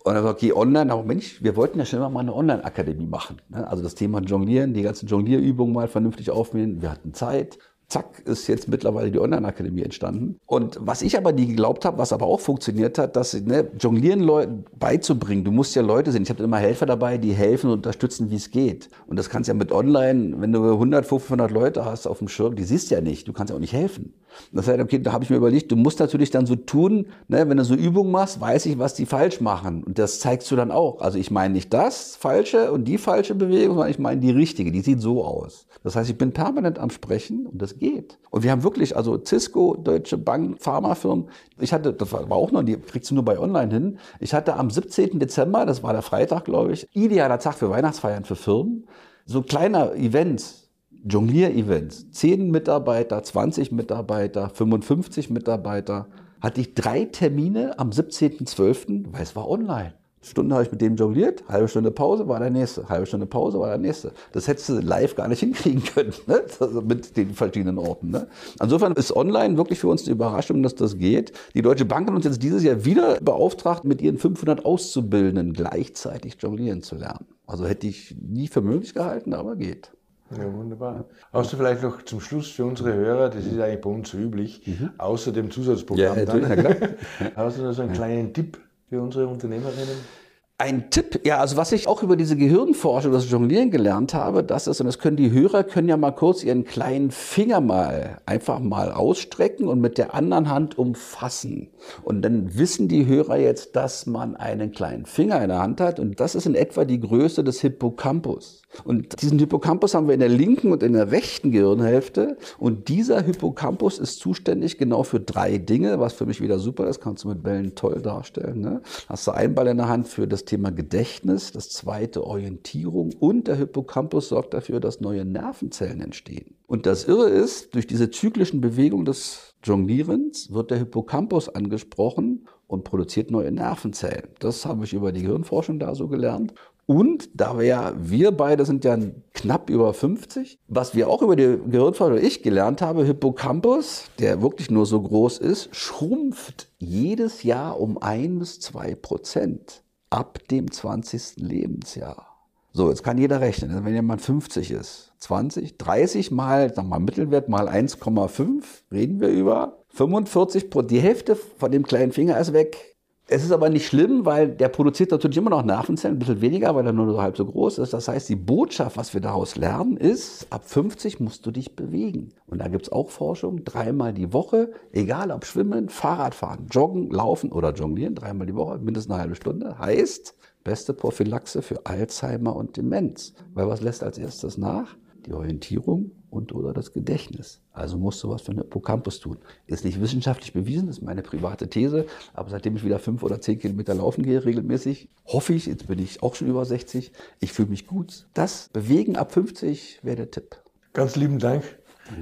Und 0.04 0.16
dann 0.16 0.26
okay, 0.26 0.52
online, 0.52 0.92
aber 0.92 1.04
Mensch, 1.04 1.42
wir 1.42 1.56
wollten 1.56 1.80
ja 1.80 1.86
schon 1.86 2.00
immer 2.00 2.10
mal 2.10 2.20
eine 2.20 2.36
Online-Akademie 2.36 3.06
machen. 3.06 3.38
Ne? 3.48 3.66
Also 3.66 3.82
das 3.82 3.96
Thema 3.96 4.20
Jonglieren, 4.20 4.74
die 4.74 4.82
ganzen 4.82 5.08
Jonglierübungen 5.08 5.74
mal 5.74 5.88
vernünftig 5.88 6.30
aufnehmen. 6.30 6.82
Wir 6.82 6.92
hatten 6.92 7.14
Zeit 7.14 7.58
zack, 7.94 8.24
ist 8.26 8.48
jetzt 8.48 8.68
mittlerweile 8.68 9.12
die 9.12 9.20
Online-Akademie 9.20 9.84
entstanden. 9.84 10.40
Und 10.48 10.80
was 10.82 11.02
ich 11.04 11.16
aber 11.18 11.32
nie 11.32 11.46
geglaubt 11.46 11.86
habe, 11.86 12.00
was 12.00 12.12
aber 12.12 12.26
auch 12.26 12.40
funktioniert 12.40 12.98
hat, 12.98 13.16
dass 13.16 13.34
ne, 13.34 13.70
Jonglieren 13.80 14.22
Leuten 14.22 14.66
beizubringen, 14.80 15.44
du 15.44 15.52
musst 15.52 15.76
ja 15.76 15.84
Leute 15.84 16.12
sehen. 16.12 16.24
Ich 16.24 16.30
habe 16.30 16.44
immer 16.44 16.58
Helfer 16.58 16.88
dabei, 16.88 17.18
die 17.18 17.34
helfen 17.34 17.68
und 17.68 17.78
unterstützen, 17.78 18.32
wie 18.32 18.36
es 18.36 18.50
geht. 18.50 18.90
Und 19.06 19.18
das 19.18 19.30
kannst 19.30 19.48
ja 19.48 19.54
mit 19.54 19.72
Online, 19.72 20.36
wenn 20.40 20.52
du 20.52 20.64
100, 20.74 21.06
500 21.06 21.52
Leute 21.52 21.86
hast 21.86 22.08
auf 22.08 22.18
dem 22.18 22.28
Schirm, 22.28 22.56
die 22.56 22.64
siehst 22.64 22.90
ja 22.90 23.00
nicht, 23.00 23.28
du 23.28 23.34
kannst 23.34 23.52
ja 23.52 23.56
auch 23.56 23.62
nicht 23.62 23.74
helfen. 23.74 24.14
Das 24.52 24.68
heißt, 24.68 24.80
okay, 24.80 25.00
da 25.00 25.12
habe 25.12 25.24
ich 25.24 25.30
mir 25.30 25.38
überlegt, 25.38 25.72
du 25.72 25.76
musst 25.76 26.00
natürlich 26.00 26.32
dann 26.32 26.48
so 26.48 26.56
tun, 26.56 27.06
ne, 27.28 27.48
wenn 27.48 27.58
du 27.58 27.64
so 27.64 27.76
Übungen 27.76 28.12
machst, 28.12 28.42
weiß 28.42 28.66
ich, 28.66 28.80
was 28.80 28.96
die 28.96 29.06
falsch 29.06 29.40
machen. 29.42 29.84
Und 29.84 30.00
das 30.00 30.20
zeigst 30.20 30.50
du 30.50 30.56
dann 30.56 30.72
auch. 30.72 31.02
Also 31.02 31.20
ich 31.20 31.30
meine 31.30 31.54
nicht 31.54 31.72
das 31.74 32.16
falsche 32.16 32.72
und 32.72 32.86
die 32.86 32.98
falsche 32.98 33.36
Bewegung, 33.36 33.76
sondern 33.76 33.92
ich 33.92 34.00
meine 34.00 34.20
die 34.20 34.32
richtige, 34.32 34.72
die 34.72 34.82
sieht 34.82 35.02
so 35.02 35.24
aus. 35.24 35.68
Das 35.84 35.96
heißt, 35.96 36.10
ich 36.10 36.18
bin 36.18 36.32
permanent 36.32 36.80
am 36.80 36.90
Sprechen 36.90 37.46
und 37.46 37.62
das 37.62 37.78
geht. 37.78 37.83
Und 38.30 38.44
wir 38.44 38.52
haben 38.52 38.64
wirklich, 38.64 38.96
also 38.96 39.20
Cisco, 39.24 39.76
Deutsche 39.76 40.18
Bank, 40.18 40.62
Pharmafirmen, 40.62 41.30
ich 41.60 41.74
hatte, 41.74 41.94
das 41.94 42.12
war 42.12 42.32
auch 42.32 42.52
noch, 42.52 42.64
die 42.64 42.78
kriegst 42.78 43.12
du 43.12 43.16
nur 43.16 43.26
bei 43.26 43.38
Online 43.38 43.72
hin. 43.72 43.98
Ich 44.20 44.34
hatte 44.34 44.56
am 44.56 44.70
17. 44.70 45.20
Dezember, 45.20 45.66
das 45.66 45.84
war 45.84 45.94
der 45.94 46.02
Freitag, 46.02 46.46
glaube 46.46 46.74
ich, 46.74 46.88
idealer 46.94 47.40
Tag 47.40 47.56
für 47.56 47.70
Weihnachtsfeiern 47.70 48.26
für 48.26 48.36
Firmen, 48.36 48.88
so 49.26 49.42
kleiner 49.42 49.96
Events, 49.96 50.70
Jonglier-Events, 51.06 52.12
10 52.12 52.50
Mitarbeiter, 52.50 53.22
20 53.22 53.72
Mitarbeiter, 53.72 54.50
55 54.50 55.30
Mitarbeiter, 55.30 56.08
hatte 56.42 56.62
ich 56.62 56.74
drei 56.76 57.06
Termine 57.06 57.78
am 57.80 57.90
17.12., 57.90 59.06
weil 59.12 59.22
es 59.24 59.36
war 59.36 59.50
online. 59.50 59.94
Stunde 60.24 60.56
habe 60.56 60.64
ich 60.64 60.72
mit 60.72 60.82
dem 60.82 60.96
jongliert, 60.96 61.44
halbe 61.50 61.68
Stunde 61.68 61.92
Pause 61.92 62.28
war 62.28 62.40
der 62.40 62.50
nächste, 62.50 62.88
halbe 62.88 63.06
Stunde 63.06 63.26
Pause 63.26 63.60
war 63.60 63.70
der 63.70 63.78
nächste. 63.78 64.12
Das 64.32 64.48
hättest 64.48 64.70
du 64.70 64.80
live 64.80 65.16
gar 65.16 65.28
nicht 65.28 65.42
hinkriegen 65.42 65.84
können, 65.84 66.14
ne? 66.28 66.42
also 66.60 66.82
mit 66.82 67.18
den 67.18 67.34
verschiedenen 67.34 67.78
Orten. 67.78 68.12
Ne? 68.12 68.28
Insofern 68.62 68.94
ist 68.94 69.16
online 69.16 69.58
wirklich 69.58 69.80
für 69.80 69.90
uns 69.90 70.04
eine 70.04 70.14
Überraschung, 70.14 70.64
dass 70.64 70.76
das 70.76 70.98
geht. 70.98 71.34
Die 71.54 71.62
Deutsche 71.62 71.86
Bank 71.86 72.08
hat 72.08 72.16
uns 72.16 72.26
jetzt 72.26 72.42
dieses 72.42 72.64
Jahr 72.64 72.86
wieder 72.86 73.20
beauftragt, 73.20 73.84
mit 73.84 74.02
ihren 74.02 74.18
500 74.18 74.66
Auszubildenden 74.66 75.54
gleichzeitig 75.54 76.38
jonglieren 76.40 76.82
zu 76.82 76.96
lernen. 76.96 77.26
Also 77.46 77.66
hätte 77.66 77.88
ich 77.88 78.16
nie 78.20 78.48
für 78.48 78.62
möglich 78.62 78.94
gehalten, 78.94 79.34
aber 79.34 79.56
geht. 79.56 79.92
Ja, 80.38 80.52
wunderbar. 80.52 81.06
Hast 81.32 81.54
du 81.54 81.58
vielleicht 81.58 81.84
noch 81.84 82.02
zum 82.04 82.20
Schluss 82.20 82.50
für 82.50 82.66
unsere 82.66 82.94
Hörer, 82.94 83.30
das 83.30 83.46
ist 83.46 83.60
eigentlich 83.60 83.82
bei 83.82 83.90
uns 83.90 84.10
so 84.10 84.18
üblich, 84.18 84.66
mhm. 84.66 84.92
außer 84.98 85.32
dem 85.32 85.52
Zusatzprogramm, 85.52 86.18
ja, 86.18 86.26
dann, 86.26 86.46
hast 87.36 87.58
du 87.58 87.64
noch 87.64 87.74
so 87.74 87.82
einen 87.84 87.94
kleinen 87.94 88.34
Tipp 88.34 88.58
für 88.94 89.02
unsere 89.02 89.26
Unternehmerinnen? 89.26 90.23
Ein 90.64 90.90
Tipp, 90.92 91.20
ja, 91.26 91.40
also 91.40 91.58
was 91.58 91.74
ich 91.74 91.90
auch 91.90 92.04
über 92.04 92.16
diese 92.16 92.38
Gehirnforschung, 92.38 93.12
das 93.12 93.30
Jonglieren 93.30 93.70
gelernt 93.70 94.14
habe, 94.14 94.46
das 94.46 94.66
ist, 94.68 94.80
und 94.80 94.86
das 94.86 94.98
können 94.98 95.18
die 95.18 95.30
Hörer, 95.30 95.66
können 95.66 95.90
ja 95.90 95.98
mal 95.98 96.12
kurz 96.12 96.42
ihren 96.42 96.64
kleinen 96.64 97.12
Finger 97.12 97.60
mal 97.60 98.22
einfach 98.26 98.62
mal 98.62 98.94
ausstrecken 98.94 99.68
und 99.68 99.82
mit 99.82 99.98
der 99.98 100.16
anderen 100.16 100.50
Hand 100.50 100.78
umfassen. 100.78 101.68
Und 102.04 102.22
dann 102.22 102.58
wissen 102.58 102.88
die 102.88 103.06
Hörer 103.06 103.36
jetzt, 103.36 103.76
dass 103.76 104.06
man 104.06 104.38
einen 104.38 104.72
kleinen 104.72 105.06
Finger 105.06 105.42
in 105.42 105.50
der 105.50 105.60
Hand 105.60 105.82
hat 105.82 106.00
und 106.00 106.22
das 106.22 106.34
ist 106.34 106.46
in 106.46 106.56
etwa 106.56 106.86
die 106.86 107.02
Größe 107.02 107.44
des 107.44 107.60
Hippocampus. 107.60 108.64
Und 108.84 109.22
diesen 109.22 109.40
Hippocampus 109.40 109.94
haben 109.94 110.08
wir 110.08 110.14
in 110.14 110.20
der 110.20 110.30
linken 110.30 110.72
und 110.72 110.84
in 110.84 110.94
der 110.94 111.12
rechten 111.12 111.52
Gehirnhälfte. 111.52 112.38
Und 112.58 112.88
dieser 112.88 113.22
Hippocampus 113.22 114.00
ist 114.00 114.20
zuständig 114.20 114.78
genau 114.78 115.04
für 115.04 115.20
drei 115.20 115.58
Dinge, 115.58 116.00
was 116.00 116.14
für 116.14 116.26
mich 116.26 116.42
wieder 116.42 116.60
super 116.60 116.88
ist, 116.88 117.00
kannst 117.00 117.24
du 117.24 117.30
mit 117.30 117.44
Bällen 117.44 117.76
toll 117.76 118.02
darstellen. 118.02 118.62
Ne? 118.62 118.82
Hast 119.08 119.28
du 119.28 119.32
einen 119.32 119.54
Ball 119.54 119.68
in 119.68 119.78
der 119.78 119.90
Hand 119.90 120.08
für 120.08 120.28
das 120.28 120.46
Thema 120.54 120.70
Gedächtnis, 120.72 121.52
das 121.52 121.70
zweite 121.70 122.24
Orientierung 122.24 123.12
und 123.20 123.48
der 123.48 123.56
Hippocampus 123.56 124.30
sorgt 124.30 124.54
dafür, 124.54 124.80
dass 124.80 125.02
neue 125.02 125.26
Nervenzellen 125.26 126.00
entstehen. 126.00 126.54
Und 126.68 126.86
das 126.86 127.06
Irre 127.06 127.28
ist, 127.28 127.74
durch 127.74 127.88
diese 127.88 128.12
zyklischen 128.12 128.62
Bewegungen 128.62 129.06
des 129.06 129.56
Jonglierens 129.64 130.54
wird 130.54 130.70
der 130.70 130.78
Hippocampus 130.78 131.50
angesprochen 131.50 132.48
und 132.68 132.84
produziert 132.84 133.32
neue 133.32 133.52
Nervenzellen. 133.52 134.28
Das 134.42 134.68
habe 134.68 134.86
ich 134.86 134.94
über 134.94 135.12
die 135.12 135.24
Gehirnforschung 135.24 135.80
da 135.80 135.96
so 135.96 136.08
gelernt. 136.08 136.54
Und 136.86 137.30
da 137.34 137.58
wir 137.58 137.66
ja, 137.66 137.94
wir 137.98 138.32
beide 138.32 138.64
sind 138.64 138.86
ja 138.86 138.96
knapp 139.34 139.72
über 139.72 139.92
50, 139.92 140.60
was 140.68 140.94
wir 140.94 141.10
auch 141.10 141.24
über 141.24 141.36
die 141.36 141.58
Gehirnforschung, 141.66 142.20
ich 142.24 142.44
gelernt 142.44 142.84
habe, 142.84 143.06
Hippocampus, 143.06 144.12
der 144.20 144.44
wirklich 144.44 144.70
nur 144.70 144.86
so 144.86 145.02
groß 145.02 145.40
ist, 145.40 145.76
schrumpft 145.76 146.70
jedes 146.78 147.42
Jahr 147.42 147.80
um 147.80 147.98
ein 147.98 148.38
bis 148.38 148.60
zwei 148.60 148.94
Prozent 148.94 149.83
ab 150.14 150.48
dem 150.50 150.72
20. 150.72 151.38
Lebensjahr. 151.38 152.28
So, 152.72 152.90
jetzt 152.90 153.04
kann 153.04 153.18
jeder 153.18 153.42
rechnen, 153.42 153.84
wenn 153.84 153.94
jemand 153.94 154.22
50 154.22 154.72
ist, 154.72 155.12
20, 155.20 155.78
30 155.78 156.32
mal, 156.32 156.74
sag 156.74 156.86
mal 156.86 157.00
Mittelwert 157.00 157.50
mal 157.50 157.68
1,5, 157.68 158.64
reden 158.92 159.20
wir 159.20 159.30
über 159.30 159.84
45%, 159.96 160.84
die 160.84 161.00
Hälfte 161.00 161.36
von 161.36 161.72
dem 161.72 161.84
kleinen 161.84 162.12
Finger 162.12 162.40
ist 162.40 162.54
weg. 162.54 162.93
Es 163.28 163.44
ist 163.44 163.54
aber 163.54 163.70
nicht 163.70 163.88
schlimm, 163.88 164.26
weil 164.26 164.50
der 164.50 164.68
produziert 164.68 165.12
natürlich 165.12 165.38
immer 165.38 165.50
noch 165.50 165.64
Nervenzellen, 165.64 166.18
ein 166.18 166.20
bisschen 166.20 166.42
weniger, 166.42 166.76
weil 166.76 166.86
er 166.86 166.92
nur 166.92 167.10
so 167.10 167.22
halb 167.22 167.38
so 167.38 167.46
groß 167.46 167.78
ist. 167.78 167.94
Das 167.94 168.10
heißt, 168.10 168.28
die 168.28 168.36
Botschaft, 168.36 168.98
was 168.98 169.14
wir 169.14 169.22
daraus 169.22 169.56
lernen, 169.56 169.96
ist, 169.96 170.48
ab 170.50 170.64
50 170.66 171.22
musst 171.22 171.46
du 171.46 171.52
dich 171.52 171.76
bewegen. 171.76 172.34
Und 172.48 172.60
da 172.60 172.68
gibt 172.68 172.84
es 172.84 172.92
auch 172.92 173.10
Forschung, 173.10 173.64
dreimal 173.64 174.14
die 174.14 174.34
Woche, 174.34 174.72
egal 174.92 175.32
ob 175.32 175.46
Schwimmen, 175.46 175.88
Fahrradfahren, 175.88 176.68
Joggen, 176.70 177.10
Laufen 177.12 177.54
oder 177.54 177.74
Jonglieren, 177.74 178.16
dreimal 178.16 178.46
die 178.46 178.56
Woche, 178.56 178.78
mindestens 178.80 179.14
eine 179.14 179.22
halbe 179.22 179.36
Stunde, 179.36 179.80
heißt 179.80 180.36
beste 180.66 180.94
Prophylaxe 180.94 181.62
für 181.62 181.86
Alzheimer 181.86 182.56
und 182.56 182.76
Demenz. 182.76 183.34
Weil 183.54 183.68
was 183.68 183.82
lässt 183.82 184.04
als 184.04 184.18
erstes 184.18 184.58
nach? 184.58 184.98
Die 185.26 185.34
Orientierung 185.34 186.12
und 186.34 186.54
oder 186.54 186.74
das 186.74 186.92
Gedächtnis. 186.92 187.62
Also 187.72 187.98
musst 187.98 188.24
du 188.24 188.30
was 188.30 188.42
für 188.42 188.52
den 188.52 188.62
Hippocampus 188.62 189.20
tun. 189.20 189.38
Ist 189.68 189.86
nicht 189.86 190.02
wissenschaftlich 190.02 190.54
bewiesen, 190.54 190.90
ist 190.90 191.02
meine 191.02 191.22
private 191.22 191.70
These, 191.70 192.06
aber 192.34 192.50
seitdem 192.50 192.76
ich 192.76 192.84
wieder 192.84 193.00
fünf 193.00 193.24
oder 193.24 193.40
zehn 193.40 193.60
Kilometer 193.60 193.94
laufen 193.94 194.24
gehe 194.24 194.44
regelmäßig, 194.44 195.10
hoffe 195.26 195.54
ich, 195.54 195.68
jetzt 195.68 195.88
bin 195.88 196.00
ich 196.00 196.24
auch 196.24 196.36
schon 196.36 196.48
über 196.48 196.66
60, 196.66 197.12
ich 197.40 197.54
fühle 197.54 197.70
mich 197.70 197.88
gut. 197.88 198.26
Das 198.34 198.70
Bewegen 198.74 199.16
ab 199.16 199.32
50 199.32 200.00
wäre 200.04 200.18
der 200.18 200.32
Tipp. 200.32 200.58
Ganz 200.94 201.16
lieben 201.16 201.40
Dank 201.40 201.64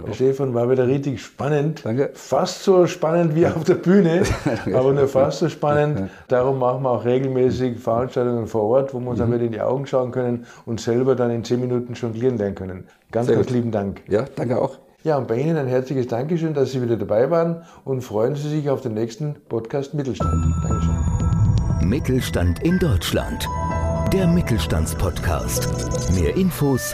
Der 0.08 0.14
Stefan 0.14 0.54
war 0.54 0.70
wieder 0.70 0.88
richtig 0.88 1.22
spannend. 1.22 1.82
Danke. 1.84 2.12
Fast 2.14 2.64
so 2.64 2.86
spannend 2.86 3.36
wie 3.36 3.48
auf 3.48 3.64
der 3.64 3.74
Bühne, 3.76 4.24
aber 4.74 4.94
nur 4.94 5.08
fast 5.08 5.40
so 5.40 5.50
spannend. 5.50 6.10
Darum 6.28 6.60
machen 6.60 6.84
wir 6.84 6.92
auch 6.92 7.04
regelmäßig 7.04 7.80
Veranstaltungen 7.80 8.48
vor 8.48 8.64
Ort, 8.64 8.94
wo 8.94 9.00
wir 9.00 9.10
uns 9.10 9.18
Mhm. 9.20 9.24
dann 9.24 9.34
wieder 9.34 9.46
in 9.46 9.52
die 9.52 9.62
Augen 9.62 9.86
schauen 9.88 10.12
können 10.12 10.46
und 10.66 10.80
selber 10.80 11.16
dann 11.16 11.32
in 11.32 11.44
zehn 11.44 11.60
Minuten 11.60 11.94
jonglieren 11.96 12.38
lernen 12.38 12.56
können. 12.56 12.84
Ganz, 13.12 13.28
Sehr 13.28 13.36
ganz 13.36 13.48
gut. 13.48 13.56
lieben 13.56 13.72
Dank. 13.72 14.02
Ja, 14.08 14.26
danke 14.36 14.62
auch. 14.62 14.78
Ja, 15.04 15.18
und 15.18 15.28
bei 15.28 15.38
Ihnen 15.40 15.58
ein 15.58 15.68
herzliches 15.68 16.06
Dankeschön, 16.08 16.54
dass 16.54 16.72
Sie 16.72 16.82
wieder 16.82 16.96
dabei 16.96 17.32
waren 17.32 17.64
und 17.84 18.02
freuen 18.02 18.36
Sie 18.36 18.48
sich 18.50 18.70
auf 18.70 18.82
den 18.82 18.94
nächsten 18.94 19.36
Podcast 19.50 19.96
Mittelstand. 19.96 20.54
Dankeschön. 20.64 21.90
Mittelstand 21.90 22.62
in 22.64 22.78
Deutschland. 22.78 23.48
Der 24.14 24.28
Mittelstandspodcast. 24.28 26.14
Mehr 26.14 26.36
Infos 26.38 26.94